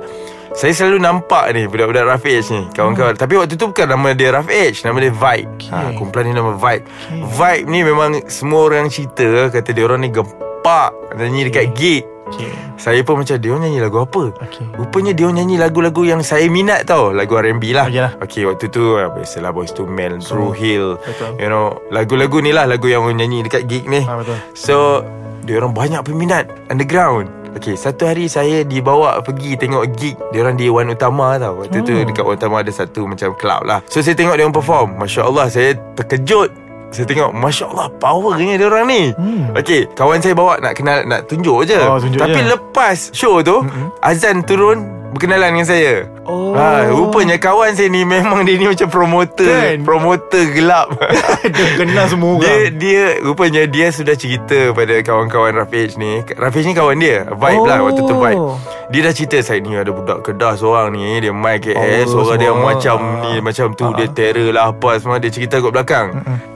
Saya 0.53 0.73
selalu 0.73 0.97
nampak 0.99 1.53
ni 1.53 1.65
Budak-budak 1.65 2.05
Rough 2.07 2.25
Edge 2.25 2.49
ni 2.51 2.63
Kawan-kawan 2.71 3.15
Tapi 3.15 3.35
waktu 3.35 3.55
tu 3.55 3.67
bukan 3.67 3.87
nama 3.87 4.09
dia 4.13 4.31
Rough 4.31 4.49
Edge 4.49 4.81
Nama 4.83 4.97
dia 4.99 5.13
Vibe 5.13 5.49
Okay. 5.59 5.71
ha, 5.71 5.91
Kumpulan 5.93 6.25
ni 6.25 6.33
nama 6.33 6.53
Vibe 6.53 6.85
Vibe 7.27 7.67
ni 7.67 7.81
memang 7.83 8.11
Semua 8.27 8.61
orang 8.65 8.87
cerita 8.87 9.49
Kata 9.49 9.71
dia 9.71 9.83
orang 9.83 10.01
ni 10.01 10.09
gempak 10.09 10.93
Nyanyi 11.13 11.49
dekat 11.49 11.67
gig 11.73 12.05
okay. 12.27 12.51
Saya 12.77 13.01
pun 13.01 13.17
macam 13.17 13.35
Dia 13.35 13.51
orang 13.51 13.63
nyanyi 13.65 13.81
lagu 13.81 13.99
apa 13.99 14.23
Okay. 14.43 14.67
Rupanya 14.75 15.11
dia 15.11 15.25
orang 15.25 15.39
nyanyi 15.41 15.57
lagu-lagu 15.57 16.03
yang 16.03 16.21
saya 16.21 16.47
minat 16.47 16.85
tau 16.85 17.11
Lagu 17.11 17.35
R&B 17.35 17.63
lah 17.73 17.87
Oh, 17.87 17.93
yalah. 17.93 18.13
Okay 18.21 18.43
waktu 18.43 18.67
tu 18.67 18.95
ah, 18.95 19.09
Biasalah 19.09 19.51
Boys 19.51 19.71
to 19.71 19.85
Men 19.85 20.19
True 20.19 20.51
Hill 20.51 20.99
Betul. 20.99 21.31
You 21.37 21.49
know 21.49 21.79
Lagu-lagu 21.89 22.39
ni 22.39 22.51
lah 22.51 22.65
Lagu 22.65 22.87
yang 22.87 23.03
orang 23.03 23.19
nyanyi 23.19 23.43
dekat 23.43 23.65
gig 23.65 23.87
ni 23.87 24.03
Ah, 24.03 24.19
betul. 24.19 24.37
So 24.53 25.01
Dia 25.43 25.57
orang 25.57 25.73
banyak 25.73 26.03
peminat 26.03 26.45
Underground 26.69 27.31
Okay 27.57 27.73
satu 27.73 28.05
hari 28.05 28.29
saya 28.29 28.63
dibawa 28.63 29.17
pergi 29.19 29.57
tengok 29.57 29.89
gig 29.97 30.13
Diorang 30.29 30.55
di 30.55 30.69
Wan 30.69 30.93
Utama 30.93 31.35
tau 31.37 31.57
Waktu 31.59 31.81
tu 31.81 31.95
Oh. 31.95 32.05
dekat 32.05 32.21
Wan 32.23 32.37
Utama 32.37 32.61
ada 32.61 32.69
satu 32.69 33.09
macam 33.09 33.33
club 33.33 33.65
lah 33.65 33.81
So 33.87 33.99
saya 33.99 34.13
tengok 34.13 34.37
diorang 34.37 34.53
perform 34.53 35.01
Masya 35.01 35.25
Allah 35.25 35.49
saya 35.49 35.73
terkejut 35.97 36.53
saya 36.89 37.05
tengok 37.05 37.31
Masya 37.31 37.65
Allah 37.67 37.89
Powernya 37.93 38.57
diorang 38.57 38.87
ni 38.87 39.11
Hmm. 39.13 39.51
Okay 39.53 39.85
Kawan 39.91 40.19
saya 40.19 40.33
bawa 40.33 40.57
Nak 40.57 40.75
kenal 40.75 41.03
Nak 41.03 41.27
tunjuk 41.27 41.65
je 41.65 41.77
Oh, 41.77 41.97
tunjuk 41.97 42.17
Tapi 42.17 42.39
je. 42.39 42.49
lepas 42.49 42.99
show 43.11 43.41
tu 43.41 43.61
Azan 44.01 44.41
turun 44.41 44.87
Berkenalan 45.17 45.49
dengan 45.51 45.65
saya. 45.65 45.95
Oh. 46.23 46.53
ha, 46.53 46.85
Rupanya 46.87 47.37
kawan 47.37 47.73
saya 47.73 47.87
ni 47.87 48.03
Memang 48.03 48.43
dia 48.43 48.55
ni 48.55 48.67
macam 48.67 48.85
promoter 48.87 49.47
Kan? 49.47 49.77
Promoter 49.81 50.43
gelap. 50.51 50.93
Dia 51.47 51.67
kenal 51.73 52.05
semua 52.05 52.35
dia, 52.35 52.43
orang. 52.43 52.75
Dia 52.77 53.05
Rupanya 53.23 53.63
dia 53.65 53.87
sudah 53.89 54.13
cerita 54.13 54.71
Pada 54.71 54.93
kawan-kawan 55.01 55.55
Rafiq 55.57 55.95
ni. 55.95 56.21
Rafiq 56.29 56.67
ni 56.67 56.75
kawan 56.75 56.99
dia. 56.99 57.25
Vibe 57.25 57.57
Oh. 57.57 57.65
lah 57.65 57.79
Waktu 57.81 58.03
tu 58.03 58.15
vibe. 58.15 58.43
Dia 58.87 59.01
dah 59.03 59.15
cerita 59.15 59.37
Saya 59.41 59.59
ni 59.59 59.73
ada 59.73 59.89
budak 59.89 60.21
kedah 60.21 60.53
seorang 60.53 60.93
ni. 60.93 61.17
Dia 61.17 61.31
main 61.31 61.57
KS 61.57 62.11
Oh, 62.11 62.27
Orang 62.27 62.37
dia 62.37 62.51
semua. 62.51 62.67
macam 62.69 62.97
ni 63.23 63.33
Macam 63.41 63.67
tu. 63.73 63.87
Dia 63.95 64.09
terror 64.09 64.51
lah 64.51 64.69
apa 64.69 64.91
Semua. 64.99 65.17
Dia 65.17 65.31
cerita 65.31 65.57
kat 65.57 65.71
belakang. 65.71 66.07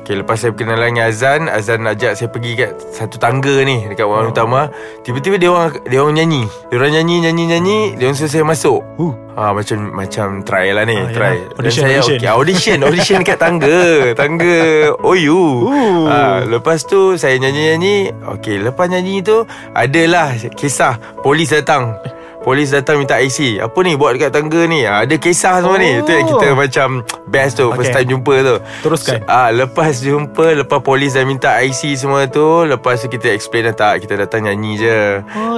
Okay 0.03 0.19
lepas 0.19 0.37
saya 0.37 0.51
berkenalan 0.51 0.91
dengan 0.91 1.07
Azan 1.07 1.47
Azan 1.47 1.87
ajak 1.87 2.13
saya 2.15 2.27
pergi 2.27 2.59
kat 2.59 2.75
Satu 2.91 3.15
tangga 3.17 3.63
ni 3.63 3.87
Dekat 3.87 4.03
Oh. 4.03 4.11
Wan 4.11 4.27
Utama. 4.27 4.67
Tiba-tiba 5.01 5.39
dia 5.39 5.49
orang 5.49 5.79
Dia 5.87 6.03
orang 6.03 6.19
nyanyi. 6.19 6.43
Dia 6.67 6.77
orang 6.77 6.93
nyanyi 6.93 7.17
Nyanyi 7.23 7.45
nyanyi. 7.47 7.79
Dia 7.95 8.05
orang 8.05 8.19
suruh 8.19 8.27
saya 8.29 8.43
masuk 8.51 8.83
Uh. 8.97 9.15
Ha, 9.33 9.55
macam 9.55 9.79
macam 9.95 10.27
try 10.43 10.69
lah 10.69 10.85
ni 10.85 10.93
Ah, 10.93 11.09
try 11.09 11.33
yalah. 11.33 11.49
Dan 11.49 11.57
Audition, 11.57 11.83
saya 11.83 11.97
audition. 11.97 12.17
okay, 12.19 12.29
audition 12.29 12.79
audition 12.87 13.17
dekat 13.21 13.39
tangga 13.39 13.81
tangga 14.13 14.59
OU 15.01 15.41
Uh. 15.65 16.05
ha, 16.05 16.19
lepas 16.45 16.83
tu 16.83 17.15
saya 17.15 17.39
nyanyi-nyanyi 17.39 18.11
okey 18.29 18.61
lepas 18.61 18.87
nyanyi 18.87 19.23
tu 19.23 19.47
adalah 19.73 20.29
kisah 20.53 20.95
polis 21.19 21.49
datang 21.49 21.95
Polis 22.41 22.71
datang 22.71 22.97
minta 22.97 23.17
IC 23.17 23.61
Apa 23.61 23.79
ni 23.81 23.95
buat 23.95 24.13
dekat 24.13 24.33
tangga 24.33 24.65
ni 24.65 24.83
ha, 24.83 25.05
Ada 25.05 25.15
kisah 25.15 25.61
semua 25.61 25.77
ni 25.77 25.93
Oh. 25.93 26.01
Itu 26.01 26.11
yang 26.11 26.27
kita 26.27 26.47
macam 26.51 26.89
Best 27.27 27.55
tu 27.55 27.69
First 27.71 27.81
Okay. 27.87 28.01
time 28.01 28.09
jumpa 28.11 28.35
tu 28.41 28.55
Teruskan. 28.81 29.19
so, 29.19 29.29
ah, 29.29 29.49
Lepas 29.51 29.95
jumpa 29.99 30.47
Lepas 30.57 30.81
polis 30.81 31.13
dah 31.13 31.23
minta 31.23 31.53
IC 31.59 31.95
semua 31.97 32.25
tu 32.27 32.43
Lepas 32.65 32.99
tu 32.99 33.07
kita 33.07 33.29
explain 33.29 33.67
dah 33.67 33.77
tak 33.77 33.95
Kita 34.01 34.17
datang 34.17 34.43
nyanyi 34.43 34.73
je 34.77 34.99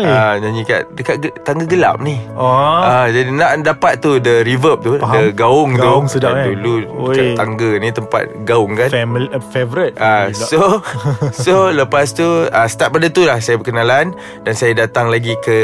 ah, 0.02 0.34
Nyanyi 0.36 0.62
kat 0.62 0.90
Dekat 0.90 1.16
ge- 1.18 1.36
tangga 1.40 1.64
gelap 1.64 1.98
ni 1.98 2.18
Oh 2.34 2.50
Ah, 2.82 3.06
jadi 3.06 3.30
nak 3.30 3.62
dapat 3.62 3.98
tu 3.98 4.18
the 4.18 4.42
reverb 4.42 4.80
tu, 4.80 4.96
Faham. 4.96 5.14
the 5.14 5.30
gaung, 5.32 5.70
Gaung 5.72 6.04
tu. 6.04 6.18
sedap, 6.18 6.34
Dan 6.34 6.50
kan? 6.50 6.58
Dulu 6.58 6.74
Oi. 7.00 7.14
kat 7.14 7.26
tangga 7.34 7.70
ni 7.76 7.88
tempat 7.90 8.22
gaung 8.42 8.72
kan. 8.72 8.88
Family 8.88 9.28
uh, 9.28 9.38
Favorite 9.44 9.94
Ah, 9.96 10.28
Gila. 10.28 10.44
so 10.44 10.60
so 11.44 11.54
lepas 11.70 12.10
tu 12.10 12.26
ah, 12.48 12.66
start 12.66 12.90
pada 12.90 13.06
tu 13.06 13.22
lah 13.22 13.38
saya 13.38 13.54
berkenalan 13.54 14.10
dan 14.42 14.52
saya 14.52 14.74
datang 14.76 15.06
lagi 15.08 15.38
ke 15.38 15.58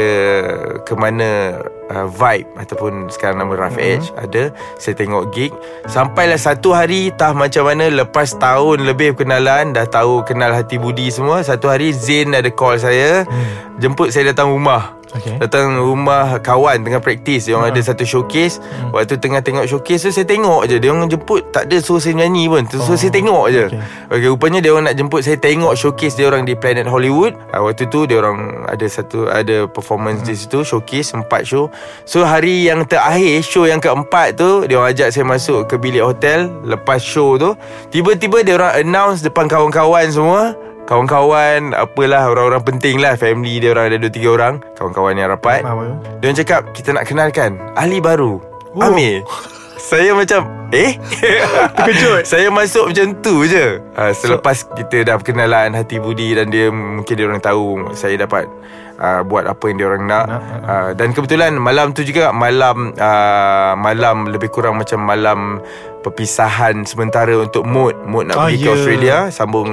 ke 0.81 0.93
mana 1.09 1.57
uh, 1.89 2.07
Vibe 2.07 2.49
ataupun 2.53 3.09
sekarang 3.09 3.41
nama 3.41 3.53
Rough 3.57 3.77
Hmm. 3.79 3.95
Edge 3.95 4.07
ada 4.19 4.43
saya 4.77 4.93
tengok 4.93 5.31
gig 5.33 5.51
sampailah 5.87 6.37
satu 6.37 6.75
hari 6.75 7.09
tah 7.15 7.31
macam 7.33 7.65
mana 7.65 7.87
lepas 7.89 8.35
tahun 8.37 8.85
lebih 8.85 9.15
berkenalan 9.15 9.71
dah 9.71 9.87
tahu 9.87 10.21
kenal 10.27 10.51
hati 10.53 10.75
budi 10.77 11.09
semua 11.09 11.41
satu 11.41 11.71
hari 11.71 11.95
Zain 11.95 12.35
ada 12.35 12.51
call 12.51 12.77
saya 12.77 13.23
jemput 13.79 14.11
saya 14.11 14.35
datang 14.35 14.51
rumah. 14.51 14.98
Okay. 15.09 15.41
Datang 15.41 15.73
rumah 15.81 16.37
kawan 16.37 16.85
tengah 16.85 17.01
praktis 17.01 17.49
Dia 17.49 17.57
orang 17.57 17.73
ada 17.73 17.81
satu 17.81 18.05
showcase 18.05 18.61
Hmm. 18.61 18.93
Waktu 18.93 19.17
tengah 19.17 19.41
tengok 19.41 19.65
showcase 19.65 20.05
tu 20.05 20.11
Saya 20.13 20.29
tengok 20.29 20.69
je 20.69 20.77
Dia 20.77 20.93
orang 20.93 21.09
jemput 21.09 21.41
Tak 21.49 21.65
ada 21.65 21.81
suruh 21.81 21.97
saya 21.97 22.13
nyanyi 22.13 22.45
pun 22.45 22.61
Suruh 22.69 22.93
Oh, 22.93 22.97
saya 22.99 23.09
tengok 23.09 23.45
je 23.49 23.65
okay. 23.73 23.81
okay. 24.13 24.27
Rupanya 24.29 24.59
dia 24.61 24.69
orang 24.69 24.85
nak 24.85 24.95
jemput 25.01 25.25
Saya 25.25 25.41
tengok 25.41 25.73
showcase 25.73 26.13
dia 26.13 26.29
orang 26.29 26.45
di 26.45 26.53
Planet 26.53 26.85
Hollywood 26.85 27.33
uh, 27.49 27.61
Waktu 27.65 27.89
tu 27.89 28.05
dia 28.05 28.21
orang 28.21 28.69
Ada 28.69 28.85
satu 28.85 29.25
Ada 29.25 29.65
performance 29.65 30.21
di 30.21 30.37
situ 30.37 30.61
Showcase 30.61 31.17
Empat 31.17 31.41
show 31.49 31.73
So 32.05 32.21
hari 32.21 32.69
yang 32.69 32.85
terakhir 32.85 33.41
Show 33.41 33.65
yang 33.65 33.81
keempat 33.81 34.37
tu 34.37 34.69
Dia 34.69 34.77
orang 34.77 34.93
ajak 34.93 35.09
saya 35.09 35.25
masuk 35.25 35.65
Ke 35.65 35.81
bilik 35.81 36.05
hotel 36.05 36.53
Lepas 36.61 37.01
show 37.01 37.33
tu 37.41 37.57
Tiba-tiba 37.89 38.45
dia 38.45 38.61
orang 38.61 38.85
announce 38.85 39.25
Depan 39.25 39.49
kawan-kawan 39.49 40.05
semua 40.13 40.53
Kawan-kawan 40.89 41.77
Apalah 41.77 42.33
Orang-orang 42.33 42.65
penting 42.65 42.97
lah 42.97 43.13
Family 43.13 43.61
dia 43.61 43.77
orang 43.77 43.93
Ada 43.93 43.97
dua 44.01 44.11
tiga 44.11 44.29
orang 44.33 44.57
Kawan-kawan 44.73 45.13
yang 45.13 45.29
rapat? 45.29 45.61
Dia 46.17 46.33
orang 46.33 46.39
cakap 46.41 46.61
Kita 46.73 46.97
nak 46.97 47.05
kenalkan 47.05 47.61
Ahli 47.77 48.01
baru 48.01 48.41
Oh. 48.69 48.85
Amir 48.85 49.25
Saya 49.89 50.13
macam 50.13 50.45
Eh? 50.71 51.01
Terkejut. 51.75 52.23
Saya 52.23 52.47
masuk 52.47 52.89
macam 52.89 53.07
tu 53.19 53.43
je. 53.43 53.81
Ha, 53.93 54.11
Selepas 54.11 54.63
kita 54.69 55.01
dah 55.03 55.15
perkenalan 55.15 55.73
Hati 55.73 55.97
budi 55.97 56.31
Dan 56.31 56.47
dia 56.47 56.69
Mungkin 56.69 57.11
dia 57.11 57.25
orang 57.25 57.39
tahu 57.39 57.91
Saya 57.91 58.15
dapat 58.17 58.47
uh, 58.95 59.21
Buat 59.21 59.45
apa 59.45 59.63
yang 59.65 59.75
dia 59.75 59.87
orang 59.87 60.03
nak. 60.05 60.25
Nak, 60.25 60.41
uh, 60.63 60.89
Dan 60.93 61.11
kebetulan 61.11 61.51
Malam 61.53 61.91
tu 61.91 62.01
juga 62.01 62.29
Malam 62.29 62.93
uh, 62.93 63.73
Malam 63.75 64.29
lebih 64.29 64.47
kurang 64.47 64.77
macam 64.77 65.01
malam 65.01 65.59
Perpisahan 65.99 66.87
sementara 66.87 67.35
untuk 67.35 67.67
Mood 67.67 67.91
Mood 68.05 68.31
nak 68.31 68.39
Ah, 68.39 68.47
pergi 68.47 68.57
ke 68.57 68.63
ya. 68.63 68.71
Australia 68.71 69.17
Sambung 69.29 69.69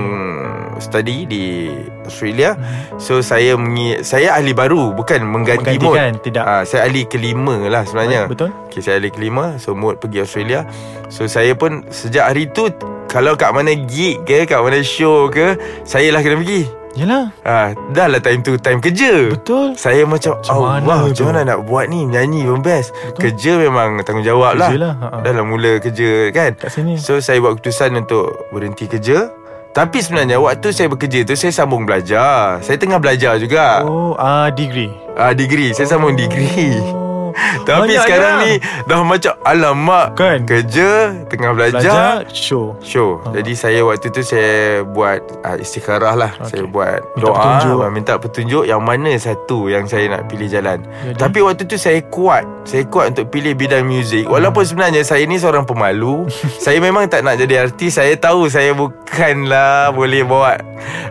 study 0.76 1.24
di 1.24 1.72
Australia. 2.02 2.52
So 2.96 3.22
saya 3.22 3.54
mengi- 3.54 4.02
Saya 4.02 4.34
ahli 4.34 4.50
baru 4.50 4.90
Bukan 4.92 5.22
mengganti 5.22 5.78
Mood 5.78 5.96
tidak. 6.20 6.44
Ah, 6.44 6.62
Saya 6.62 6.84
ahli 6.84 7.06
kelima 7.06 7.56
lah 7.64 7.82
sebenarnya. 7.82 8.26
Betul. 8.26 8.50
Okay, 8.66 8.82
saya 8.82 8.98
ahli 8.98 9.08
kelima 9.08 9.54
So 9.56 9.72
mood 9.72 9.96
pergi 9.96 10.20
Australia 10.20 10.66
So 11.06 11.24
saya 11.24 11.52
pun 11.52 11.86
Sejak 11.88 12.28
hari 12.28 12.48
tu 12.48 12.66
Kalau 13.06 13.34
kat 13.34 13.50
mana 13.50 13.72
gig 13.72 14.22
ke 14.22 14.42
Kat 14.44 14.58
mana 14.58 14.80
show 14.80 15.26
ke 15.26 15.54
Saya 15.82 16.10
lah 16.10 16.20
kena 16.20 16.36
pergi. 16.36 16.66
Yalah. 16.96 17.28
Ha, 17.44 17.76
Dah 17.92 18.08
lah 18.08 18.18
time 18.18 18.40
tu 18.40 18.56
Time 18.56 18.80
kerja. 18.80 19.28
Betul. 19.28 19.76
Saya 19.76 20.02
macam 20.02 20.40
Macam 20.40 20.56
Allah 20.56 20.70
mana 20.80 21.06
Macam 21.06 21.12
tu? 21.12 21.24
mana 21.24 21.40
nak 21.44 21.58
buat 21.62 21.86
ni? 21.86 22.04
Nyanyi 22.04 22.42
pun 22.44 22.60
best. 22.60 22.90
Betul. 23.06 23.20
Kerja 23.20 23.52
memang 23.60 24.00
tanggungjawab 24.00 24.52
lah. 24.56 24.72
Kerja 24.72 24.80
lah, 24.80 24.94
ha-ha. 24.98 25.18
Dah 25.20 25.32
lah 25.32 25.44
mula 25.44 25.72
kerja 25.76 26.10
kan? 26.32 26.56
Kat 26.56 26.72
sini. 26.72 26.96
So 26.96 27.20
saya 27.20 27.36
buat 27.38 27.54
keputusan 27.54 27.92
untuk 27.94 28.48
Berhenti 28.48 28.88
kerja. 28.88 29.28
Tapi 29.70 30.00
sebenarnya 30.00 30.40
Waktu 30.40 30.72
saya 30.72 30.88
bekerja 30.88 31.20
tu 31.22 31.36
Saya 31.36 31.52
sambung 31.52 31.84
belajar. 31.84 32.64
Saya 32.64 32.80
tengah 32.80 32.96
belajar 32.96 33.36
juga. 33.36 33.84
Oh 33.84 34.16
ah 34.16 34.48
degree. 34.48 34.88
Ah, 35.14 35.30
Degree. 35.30 35.70
Saya 35.70 35.86
sambung 35.86 36.16
degree. 36.16 36.80
Oh. 36.80 37.05
Tapi 37.68 37.80
Banyak 37.90 38.02
sekarang 38.02 38.32
lah. 38.34 38.42
ni 38.42 38.52
Dah 38.84 39.00
macam 39.00 39.34
Alamak 39.42 40.06
Kan? 40.14 40.38
Kerja 40.44 40.88
Tengah 41.26 41.52
belajar, 41.52 41.80
Belajar 41.82 42.12
show 42.30 42.74
Show 42.80 43.18
Ha. 43.18 43.32
Jadi 43.32 43.52
saya 43.52 43.80
waktu 43.82 44.08
tu 44.08 44.20
Saya 44.20 44.54
buat 44.82 45.18
uh, 45.42 45.56
Istikharah 45.56 46.14
lah 46.14 46.32
Okey. 46.36 46.48
Saya 46.48 46.64
buat 46.66 46.98
Minta 47.12 47.22
doa 47.22 47.36
petunjuk. 47.36 47.76
uh, 47.78 47.90
Minta 47.90 48.12
petunjuk 48.16 48.64
Yang 48.64 48.82
mana 48.82 49.10
satu 49.16 49.58
Yang 49.66 49.84
saya 49.88 50.04
nak 50.08 50.22
pilih 50.26 50.46
jalan 50.46 50.78
Jadi? 51.04 51.16
Tapi 51.16 51.38
waktu 51.40 51.62
tu 51.64 51.76
saya 51.76 52.00
kuat 52.04 52.44
Saya 52.62 52.84
kuat 52.84 53.12
untuk 53.12 53.28
pilih 53.28 53.52
bidang 53.52 53.84
muzik 53.84 54.24
Walaupun 54.26 54.62
sebenarnya 54.62 55.02
Saya 55.02 55.24
ni 55.24 55.36
seorang 55.36 55.64
pemalu 55.64 56.24
Saya 56.64 56.78
memang 56.78 57.06
tak 57.06 57.20
nak 57.20 57.36
jadi 57.36 57.64
artis 57.64 57.94
Saya 57.94 58.14
tahu 58.14 58.46
Saya 58.46 58.72
bukanlah 58.72 59.90
Boleh 59.90 60.22
bawa 60.22 60.56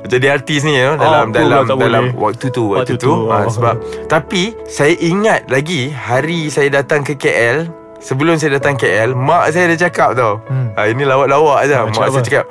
Jadi 0.04 0.26
artis 0.28 0.62
ni 0.62 0.76
you 0.76 0.86
know, 0.86 0.96
Dalam 0.96 1.30
dalam 1.32 1.66
dalam 1.66 1.78
boleh? 2.08 2.22
waktu 2.22 2.48
tu 2.50 2.72
Waktu, 2.72 2.86
Waktu 2.88 2.96
tu, 2.98 3.08
tu, 3.08 3.14
Ah, 3.28 3.44
oh. 3.44 3.52
Sebab 3.52 3.76
Tapi 4.06 4.54
Saya 4.66 4.94
ingat 4.96 5.48
lagi 5.48 5.90
Hari 6.16 6.48
saya 6.48 6.72
datang 6.74 7.04
ke 7.04 7.20
KL 7.20 7.68
Sebelum 8.00 8.40
saya 8.40 8.56
datang 8.56 8.80
KL 8.80 9.12
Mak 9.12 9.52
saya 9.52 9.68
dah 9.68 9.80
cakap 9.82 10.16
tau 10.16 10.40
Hmm. 10.48 10.72
ha, 10.72 10.88
Ini 10.88 11.04
lawak-lawak 11.04 11.68
je 11.68 11.76
Mak 11.76 11.92
cakap 11.92 11.92
saya 11.92 12.08
apa? 12.10 12.20
cakap 12.24 12.46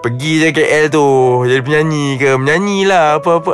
Pergi 0.00 0.32
je 0.40 0.48
KL 0.50 0.84
tu 0.88 1.04
Jadi 1.44 1.60
penyanyi 1.60 2.16
ke 2.16 2.32
Menyanyi 2.32 2.88
lah 2.88 3.20
Apa-apa 3.20 3.52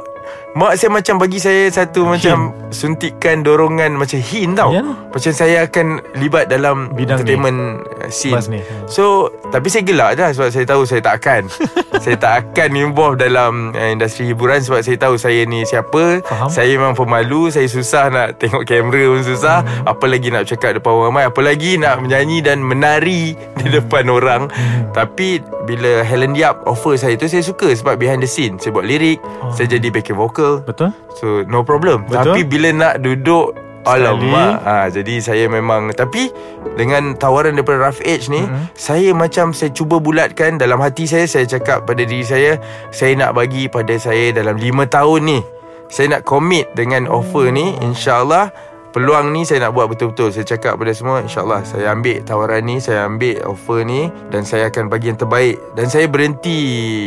Mak 0.57 0.73
saya 0.75 0.89
macam 0.89 1.21
bagi 1.21 1.37
saya 1.37 1.69
Satu 1.69 2.09
macam 2.09 2.49
Suntikan 2.73 3.45
dorongan 3.45 3.93
Macam 3.93 4.17
hint 4.17 4.57
tau 4.57 4.73
Ya. 4.73 4.81
Macam 4.83 5.29
saya 5.31 5.69
akan 5.69 5.87
Libat 6.17 6.49
dalam 6.49 6.89
Bidang 6.91 7.21
ni. 7.21 7.29
Entertainment 7.29 7.59
uh, 8.01 8.09
Scene 8.09 8.33
Bas 8.33 8.49
ni. 8.49 8.65
So 8.89 9.29
Tapi 9.47 9.69
saya 9.69 9.85
gelak 9.85 10.17
dah 10.17 10.33
Sebab 10.33 10.49
saya 10.49 10.65
tahu 10.65 10.89
Saya 10.89 11.05
tak 11.05 11.21
akan 11.21 11.43
Saya 12.05 12.17
tak 12.17 12.33
akan 12.41 12.71
involve 12.73 13.21
Dalam 13.21 13.71
uh, 13.71 13.89
Industri 13.93 14.33
hiburan 14.33 14.65
Sebab 14.65 14.81
saya 14.81 14.97
tahu 14.97 15.15
Saya 15.17 15.45
ni 15.45 15.61
siapa 15.63 16.25
Faham. 16.25 16.49
Saya 16.49 16.73
memang 16.73 16.97
pemalu 16.97 17.53
Saya 17.53 17.69
susah 17.69 18.09
nak 18.09 18.29
Tengok 18.41 18.65
kamera 18.65 19.05
pun 19.07 19.23
susah 19.23 19.61
hmm. 19.61 19.85
Apa 19.87 20.05
lagi 20.07 20.33
nak 20.33 20.49
cakap 20.49 20.81
Depan 20.81 20.89
orang 20.91 21.05
ramai 21.13 21.25
Apa 21.29 21.41
lagi 21.43 21.77
nak 21.77 22.01
menyanyi 22.01 22.41
Dan 22.41 22.65
menari 22.65 23.37
Di 23.55 23.69
depan 23.69 24.09
orang 24.09 24.49
Hmm. 24.49 24.89
Tapi 24.93 25.37
Bila 25.65 26.01
Helen 26.01 26.33
Yap 26.33 26.65
Offer 26.65 26.97
saya 26.97 27.15
tu 27.15 27.27
Saya 27.27 27.43
suka 27.43 27.69
Sebab 27.69 27.99
behind 27.99 28.21
the 28.21 28.31
scene 28.31 28.57
Saya 28.57 28.73
buat 28.73 28.85
lirik 28.85 29.21
Oh. 29.37 29.53
Saya 29.53 29.69
jadi 29.69 29.91
backing 29.91 30.17
vocal 30.17 30.46
Betul 30.63 30.91
So 31.15 31.43
no 31.45 31.61
problem 31.61 32.05
Betul. 32.05 32.17
Tapi 32.17 32.41
bila 32.43 32.69
nak 32.71 32.95
duduk. 33.01 33.55
Alamak 33.87 34.67
ha, 34.67 34.91
Jadi 34.91 35.23
saya 35.23 35.47
memang 35.47 35.95
Tapi 35.95 36.27
Dengan 36.75 37.15
tawaran 37.15 37.55
daripada 37.55 37.79
Rough 37.81 38.03
Edge 38.03 38.27
ni 38.27 38.43
Mhm. 38.43 38.75
Saya 38.75 39.15
macam 39.15 39.55
Saya 39.55 39.71
cuba 39.71 40.03
bulatkan 40.03 40.59
Dalam 40.59 40.83
hati 40.83 41.07
saya 41.07 41.23
Saya 41.25 41.47
cakap 41.47 41.87
pada 41.87 42.03
diri 42.03 42.27
saya 42.27 42.59
Saya 42.91 43.15
nak 43.15 43.39
bagi 43.39 43.71
pada 43.71 43.95
saya 43.95 44.35
Dalam 44.35 44.59
5 44.59 44.91
tahun 44.91 45.21
ni 45.23 45.39
Saya 45.87 46.19
nak 46.19 46.27
commit 46.27 46.67
Dengan 46.75 47.07
offer 47.07 47.47
ni 47.49 47.79
InsyaAllah 47.79 48.51
Peluang 48.91 49.31
ni 49.31 49.45
saya 49.45 49.63
nak 49.63 49.79
buat 49.79 49.87
betul-betul 49.87 50.35
Saya 50.35 50.43
cakap 50.43 50.75
pada 50.75 50.91
semua 50.91 51.23
InsyaAllah 51.23 51.63
Saya 51.63 51.95
ambil 51.95 52.25
tawaran 52.25 52.67
ni 52.67 52.83
Saya 52.83 53.07
ambil 53.07 53.39
offer 53.45 53.87
ni 53.87 54.11
Dan 54.35 54.43
saya 54.43 54.67
akan 54.67 54.91
bagi 54.91 55.15
yang 55.15 55.21
terbaik 55.21 55.63
Dan 55.79 55.87
saya 55.87 56.11
berhenti 56.11 56.59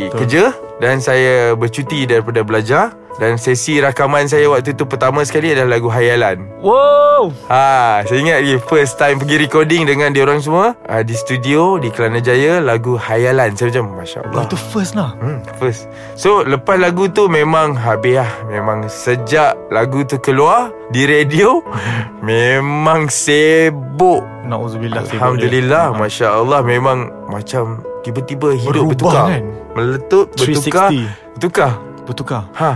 Betul. 0.06 0.16
kerja 0.16 0.42
Dan 0.78 0.96
saya 0.96 1.52
bercuti 1.52 2.08
daripada 2.08 2.40
belajar 2.40 2.96
Dan 3.16 3.36
sesi 3.36 3.76
rakaman 3.76 4.24
saya 4.24 4.46
waktu 4.46 4.72
tu 4.72 4.84
pertama 4.84 5.20
sekali 5.22 5.50
adalah 5.50 5.76
lagu 5.76 5.88
Hayalan. 5.88 6.46
Wow 6.60 7.32
Ha, 7.46 8.00
saya 8.00 8.16
ingat 8.16 8.36
lagi 8.40 8.56
first 8.62 8.96
time 8.96 9.20
pergi 9.20 9.36
recording 9.38 9.84
dengan 9.84 10.08
dia 10.08 10.24
orang 10.24 10.40
semua 10.40 10.72
ha, 10.88 11.00
di 11.00 11.12
studio 11.12 11.76
di 11.76 11.88
Kelana 11.88 12.16
Jaya 12.16 12.58
lagu 12.58 12.96
Hayalan. 12.96 13.52
Saya 13.52 13.68
macam 13.70 13.92
masya-Allah. 13.98 14.48
Itu 14.48 14.56
first 14.56 14.94
lah 14.94 15.12
Hmm, 15.20 15.44
first. 15.56 15.84
So 16.14 16.40
lepas 16.40 16.80
lagu 16.80 17.08
tu 17.08 17.28
memang 17.28 17.76
habis 17.76 18.16
lah. 18.16 18.30
Memang 18.46 18.88
sejak 18.88 19.52
lagu 19.68 20.00
tu 20.02 20.16
keluar 20.16 20.72
di 20.88 21.04
radio 21.04 21.60
memang 22.22 23.12
sibuk. 23.12 24.24
Na'udzubillah 24.42 25.04
sibuk. 25.04 25.20
Alhamdulillah, 25.20 25.92
masya 25.92 26.40
Allah 26.40 26.64
memang 26.64 26.98
macam 27.28 27.84
tiba-tiba 28.00 28.56
hidup 28.56 28.72
Berubah 28.72 28.88
bertukar. 28.96 29.26
kan? 29.28 29.42
Meletup, 29.70 30.26
bertukar, 30.34 30.88
360. 30.88 31.36
bertukar. 31.36 31.72
Bertukar 32.08 32.42
Ha, 32.56 32.72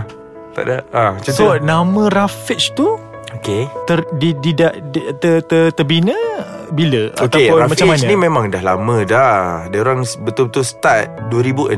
tak 0.55 0.63
ada. 0.63 0.77
Ha, 0.89 1.01
macam 1.13 1.31
So 1.31 1.51
tu. 1.51 1.61
nama 1.61 2.01
Rafiq 2.07 2.71
tu 2.71 2.87
Okay. 3.35 3.67
ter, 3.83 3.99
di, 4.15 4.31
di, 4.33 4.55
di, 4.55 4.63
di, 4.89 5.01
ter, 5.19 5.43
ter, 5.43 5.67
terbina 5.69 6.15
bila 6.71 7.11
Okay, 7.19 7.51
ataupun 7.51 7.67
macam 7.67 7.85
Rafiq 7.85 7.99
mana? 7.99 8.07
ni 8.07 8.15
memang 8.17 8.45
dah 8.47 8.63
lama 8.63 8.95
dah. 9.03 9.35
Dia 9.67 9.79
orang 9.81 10.01
betul-betul 10.23 10.63
start 10.63 11.29
2006 11.29 11.75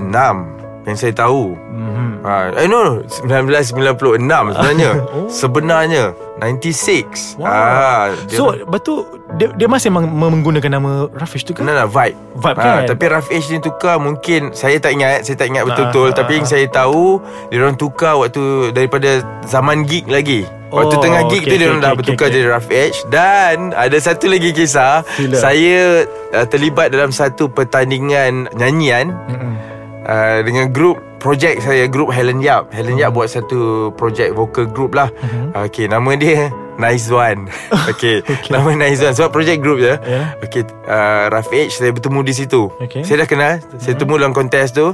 yang 0.85 0.95
saya 0.95 1.13
tahu. 1.13 1.57
mm-hmm. 1.57 1.96
Ha, 2.27 2.51
eh 2.59 2.67
no, 2.67 2.83
no 2.83 2.93
1996 3.23 4.19
sebenarnya. 4.51 4.91
Oh. 5.07 5.31
Sebenarnya 5.31 6.11
96. 6.37 7.39
Wow. 7.39 7.47
Ah, 7.47 8.11
dia 8.27 8.35
So 8.35 8.51
betul 8.67 9.07
dia, 9.35 9.47
dia 9.53 9.65
masih 9.65 9.87
meng- 9.87 10.11
menggunakan 10.11 10.67
nama 10.69 11.07
Rafiq 11.09 11.41
tu 11.41 11.51
kan? 11.55 11.63
Nah, 11.63 11.73
nah, 11.73 11.87
vibe 11.87 12.17
Vibe 12.35 12.57
Ah, 12.57 12.63
kan? 12.63 12.83
Tapi 12.85 13.03
Raf 13.07 13.27
H 13.27 13.45
ni 13.47 13.59
tukar 13.59 13.97
Mungkin 13.97 14.51
Saya 14.51 14.77
tak 14.77 14.93
ingat 14.93 15.23
Saya 15.23 15.35
tak 15.35 15.47
ingat 15.49 15.63
Ah, 15.63 15.67
betul-betul 15.67 16.07
Tapi 16.13 16.31
ah, 16.31 16.37
yang 16.37 16.47
saya 16.47 16.65
tahu 16.67 17.17
Dia 17.47 17.57
orang 17.59 17.75
tukar 17.75 18.13
waktu 18.15 18.69
Daripada 18.71 19.09
zaman 19.43 19.83
gig 19.83 20.05
lagi 20.05 20.43
Waktu 20.67 20.95
Oh, 20.95 21.01
tengah 21.01 21.21
gig 21.27 21.41
okay, 21.41 21.49
tu 21.49 21.55
Dia 21.55 21.67
okay, 21.67 21.79
dah 21.79 21.87
okay, 21.87 21.97
bertukar 21.97 22.25
okay. 22.27 22.35
jadi 22.35 22.47
Raf 22.47 22.67
H 22.67 22.97
Dan 23.07 23.55
Ada 23.71 23.97
satu 24.03 24.25
lagi 24.27 24.49
kisah 24.51 25.01
Sila. 25.09 25.35
Saya 25.39 26.03
uh, 26.31 26.45
terlibat 26.45 26.91
dalam 26.91 27.09
satu 27.09 27.47
pertandingan 27.47 28.51
Nyanyian 28.53 29.15
Mm-mm. 29.27 29.53
uh, 30.03 30.39
Dengan 30.41 30.69
grup 30.69 31.06
Projek 31.17 31.59
saya 31.59 31.89
Grup 31.89 32.13
Helen 32.13 32.39
Yap. 32.39 32.69
Helen 32.69 32.97
Yap 32.97 33.17
buat 33.17 33.29
satu 33.29 33.89
Projek 33.97 34.37
vocal 34.37 34.69
group 34.69 34.93
lah. 34.93 35.09
Mhm. 35.09 35.57
Okay 35.69 35.89
nama 35.89 36.13
dia 36.13 36.53
Nice 36.77 37.09
One. 37.09 37.49
Okay. 37.91 38.21
Nama 38.53 38.69
Nice 38.77 39.01
One. 39.01 39.17
Sebab 39.17 39.33
projek 39.33 39.59
group 39.59 39.81
je. 39.81 39.97
Ya. 39.97 40.37
Okay 40.39 40.61
uh, 40.85 41.27
Raf 41.33 41.49
H 41.49 41.81
Saya 41.81 41.89
bertemu 41.89 42.21
di 42.21 42.33
situ. 42.37 42.69
Okay. 42.77 43.01
Saya 43.01 43.25
dah 43.25 43.27
kenal. 43.29 43.53
Saya 43.81 43.97
temu 43.97 44.21
dalam 44.21 44.31
kontes 44.31 44.69
tu. 44.71 44.93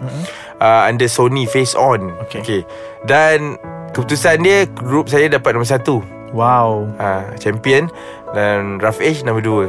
Uh, 0.63 0.81
Under 0.87 1.11
Sony 1.11 1.43
Face 1.43 1.75
On. 1.75 2.15
Okay. 2.27 2.39
okay. 2.39 2.61
Dan 3.03 3.59
Keputusan 3.93 4.41
dia 4.41 4.65
Grup 4.73 5.05
saya 5.05 5.29
dapat 5.29 5.53
nombor 5.53 5.69
satu. 5.69 6.01
Wow. 6.33 6.89
Uh, 6.97 7.29
Champion. 7.37 7.91
Dan 8.33 8.81
Raf 8.81 8.97
H 9.03 9.21
nombor 9.21 9.43
dua. 9.43 9.65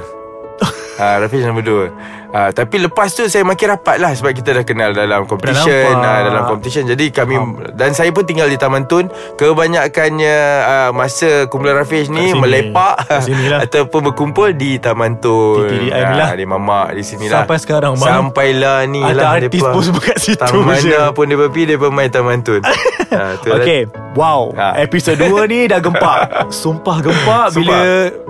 Uh, 0.97 1.17
Raf 1.27 1.35
H 1.35 1.45
nombor 1.45 1.67
dua 1.67 1.87
uh, 2.35 2.51
Tapi 2.51 2.77
lepas 2.81 3.09
tu 3.09 3.25
Saya 3.25 3.43
makin 3.43 3.73
rapat 3.73 3.97
lah 3.97 4.11
Sebab 4.11 4.35
kita 4.35 4.51
dah 4.53 4.65
kenal 4.65 4.91
Dalam 4.91 5.25
competition 5.25 5.71
nampak. 5.95 6.05
uh, 6.05 6.21
Dalam 6.27 6.43
competition 6.45 6.83
Jadi 6.85 7.09
kami 7.09 7.39
Dan 7.73 7.95
saya 7.95 8.11
pun 8.11 8.23
tinggal 8.23 8.47
di 8.47 8.59
Taman 8.59 8.85
Tun 8.85 9.07
Kebanyakannya 9.39 10.39
uh, 10.61 10.91
Masa 10.91 11.47
kumpulan 11.47 11.79
Raf 11.79 11.89
H 11.89 12.11
ni 12.11 12.29
sini. 12.29 12.35
Melepak 12.35 12.97
lah. 13.01 13.63
Ataupun 13.65 14.11
berkumpul 14.11 14.51
Di 14.53 14.77
Taman 14.77 15.17
Tun 15.17 15.65
TTDI 15.65 15.95
ni 15.95 16.15
lah. 16.15 16.29
Di 16.35 16.45
Mamak 16.45 16.89
Di 16.93 17.03
sini 17.03 17.27
lah 17.27 17.43
Sampai 17.43 17.57
sekarang, 17.57 17.95
bang. 17.95 18.05
Sampailah 18.05 18.79
ni 18.85 19.01
Ada 19.01 19.15
lah 19.15 19.29
artis 19.39 19.63
depa. 19.63 19.71
pun 19.71 19.83
kat 19.97 20.19
situ 20.19 20.41
Tak 20.41 20.51
mana 20.53 20.99
pun 21.11 21.25
dia 21.25 21.39
pergi 21.39 21.63
Dia 21.65 21.89
main 21.89 22.11
Taman 22.11 22.39
Tun 22.43 22.61
ha, 22.61 23.37
tu 23.43 23.49
lah. 23.49 23.59
Okay 23.59 23.87
Wow 24.15 24.55
Ha. 24.55 24.79
Episod 24.79 25.19
2 25.19 25.27
ni 25.47 25.67
dah 25.67 25.79
gempak 25.79 26.19
Sumpah 26.63 26.99
gempak 27.01 27.51
Bila 27.53 27.79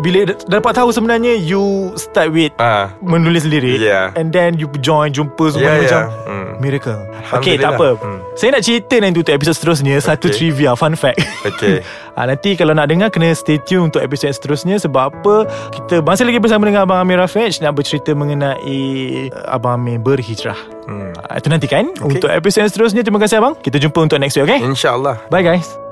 Bila 0.00 0.18
dah 0.24 0.36
dapat 0.50 0.72
tahu 0.74 0.88
sebenarnya 0.90 1.36
You 1.36 1.64
start 1.94 2.30
with 2.30 2.52
ha. 2.56 2.92
Menulis 2.98 3.44
lirik 3.44 3.76
Yeah. 3.76 3.93
And 4.14 4.28
then 4.28 4.56
you 4.56 4.66
join 4.78 5.10
Jumpa 5.10 5.50
semua 5.50 5.64
Yeah, 5.64 5.76
macam 5.80 6.00
yeah. 6.02 6.26
Hmm. 6.26 6.50
Miracle 6.58 7.00
Okay 7.32 7.54
tak 7.56 7.74
apa 7.74 7.96
Hmm. 7.96 8.18
Saya 8.34 8.54
nak 8.54 8.62
cerita 8.62 8.94
nanti 8.96 9.18
Untuk 9.20 9.32
episod 9.32 9.54
seterusnya 9.54 9.96
Satu 9.98 10.26
Okay. 10.26 10.36
trivia 10.36 10.74
Fun 10.74 10.94
fact 10.94 11.18
Okay. 11.42 11.82
ha, 12.14 12.26
Nanti 12.30 12.54
kalau 12.54 12.72
nak 12.72 12.86
dengar 12.86 13.08
Kena 13.08 13.30
stay 13.32 13.58
tune 13.58 13.88
Untuk 13.88 14.00
episod 14.00 14.30
seterusnya 14.30 14.78
Sebab 14.78 15.02
apa 15.10 15.34
Kita 15.70 16.00
masih 16.00 16.24
lagi 16.24 16.38
bersama 16.38 16.64
Dengan 16.64 16.84
Abang 16.84 16.98
Amir 16.98 17.18
Rafiq 17.18 17.58
Nak 17.58 17.72
bercerita 17.72 18.10
mengenai 18.12 18.80
uh, 19.30 19.54
Abang 19.54 19.78
Amir 19.78 19.98
berhijrah 19.98 20.58
Hmm. 20.84 21.16
ha, 21.16 21.40
Itu 21.40 21.48
nanti 21.48 21.64
kan 21.64 21.88
okay. 21.96 22.20
Untuk 22.20 22.28
episod 22.28 22.64
seterusnya 22.64 23.00
Terima 23.00 23.16
kasih 23.16 23.40
abang 23.40 23.56
Kita 23.56 23.76
jumpa 23.76 23.98
untuk 23.98 24.18
next 24.18 24.36
week 24.36 24.44
okay 24.44 24.60
InsyaAllah 24.60 25.26
Bye 25.28 25.40
guys 25.40 25.83